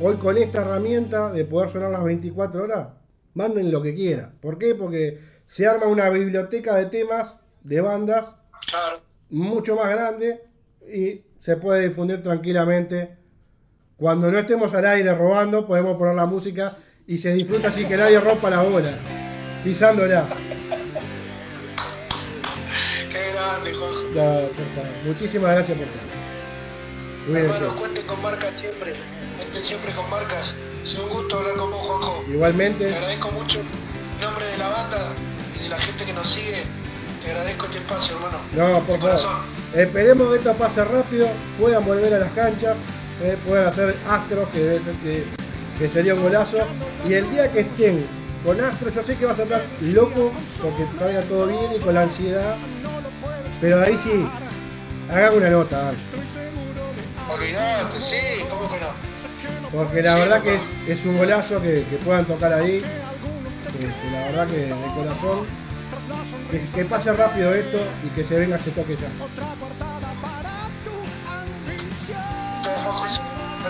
[0.00, 2.88] Hoy con esta herramienta de poder sonar las 24 horas,
[3.34, 4.30] manden lo que quiera.
[4.40, 4.74] ¿Por qué?
[4.74, 8.26] Porque se arma una biblioteca de temas de bandas
[8.70, 8.98] Claro.
[9.30, 10.42] mucho más grande
[10.92, 13.16] y se puede difundir tranquilamente.
[13.96, 16.72] Cuando no estemos al aire robando, podemos poner la música
[17.06, 18.90] y se disfruta sin que nadie rompa la bola,
[19.64, 20.26] pisándola.
[23.10, 24.02] Qué grande, Juanjo.
[24.14, 24.40] No.
[25.06, 27.36] Muchísimas gracias por todo.
[27.38, 28.92] Hermanos, cuenten con marcas siempre.
[29.36, 30.54] Cuenten siempre con marcas.
[30.82, 32.24] Es un gusto hablar con vos, Juanjo.
[32.24, 35.14] Te Igualmente, agradezco mucho en nombre de la banda
[35.58, 36.64] y de la gente que nos sigue.
[37.22, 38.38] Te agradezco este espacio, hermano.
[38.52, 39.18] no, por favor.
[39.74, 41.28] Esperemos que esto pase rápido,
[41.60, 42.76] puedan volver a las canchas,
[43.22, 45.24] eh, puedan hacer astros, que, debe ser que,
[45.78, 46.58] que sería un golazo.
[47.06, 48.06] Y el día que estén
[48.44, 50.32] con astros, yo sé que vas a estar loco
[50.62, 52.56] porque salga todo bien y con la ansiedad.
[53.60, 54.26] Pero ahí sí,
[55.10, 55.92] hagan una nota.
[57.28, 58.16] Olvidate, sí,
[58.48, 59.15] ¿cómo que no?
[59.72, 60.58] Porque la verdad que
[60.92, 62.82] es, un golazo que, que puedan tocar ahí.
[63.66, 65.46] Este, la verdad que de corazón,
[66.50, 69.08] que, que pase rápido esto y que se venga ese toque ya.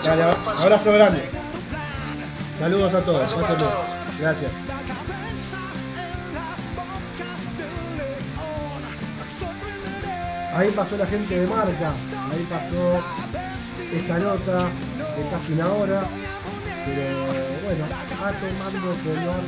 [0.03, 1.21] Dale, abrazo grande.
[2.59, 3.35] Saludos a todos.
[4.19, 4.51] Gracias.
[10.55, 11.91] Ahí pasó la gente de marca,
[12.31, 13.03] ahí pasó
[13.93, 14.71] esta nota
[15.17, 16.03] de casi una hora,
[16.85, 17.07] pero
[17.65, 19.43] bueno, a tomando color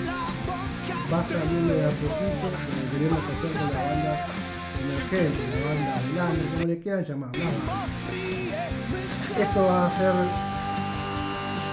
[1.11, 4.13] va saliendo de a poquito, como queremos hacer con la banda
[4.82, 7.32] emergente, la banda blanda, como le quieran llamar.
[9.39, 10.13] Esto va a ser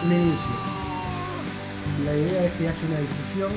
[0.05, 0.57] un inicio.
[2.05, 3.53] La idea es que haya una difusión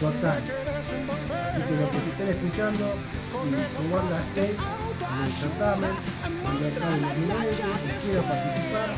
[0.00, 0.40] total.
[0.80, 2.84] Así que los que se estén escuchando
[3.46, 5.94] y su banda esté en el certamen,
[6.46, 6.54] en
[7.02, 8.90] los niveles, y quiera participar,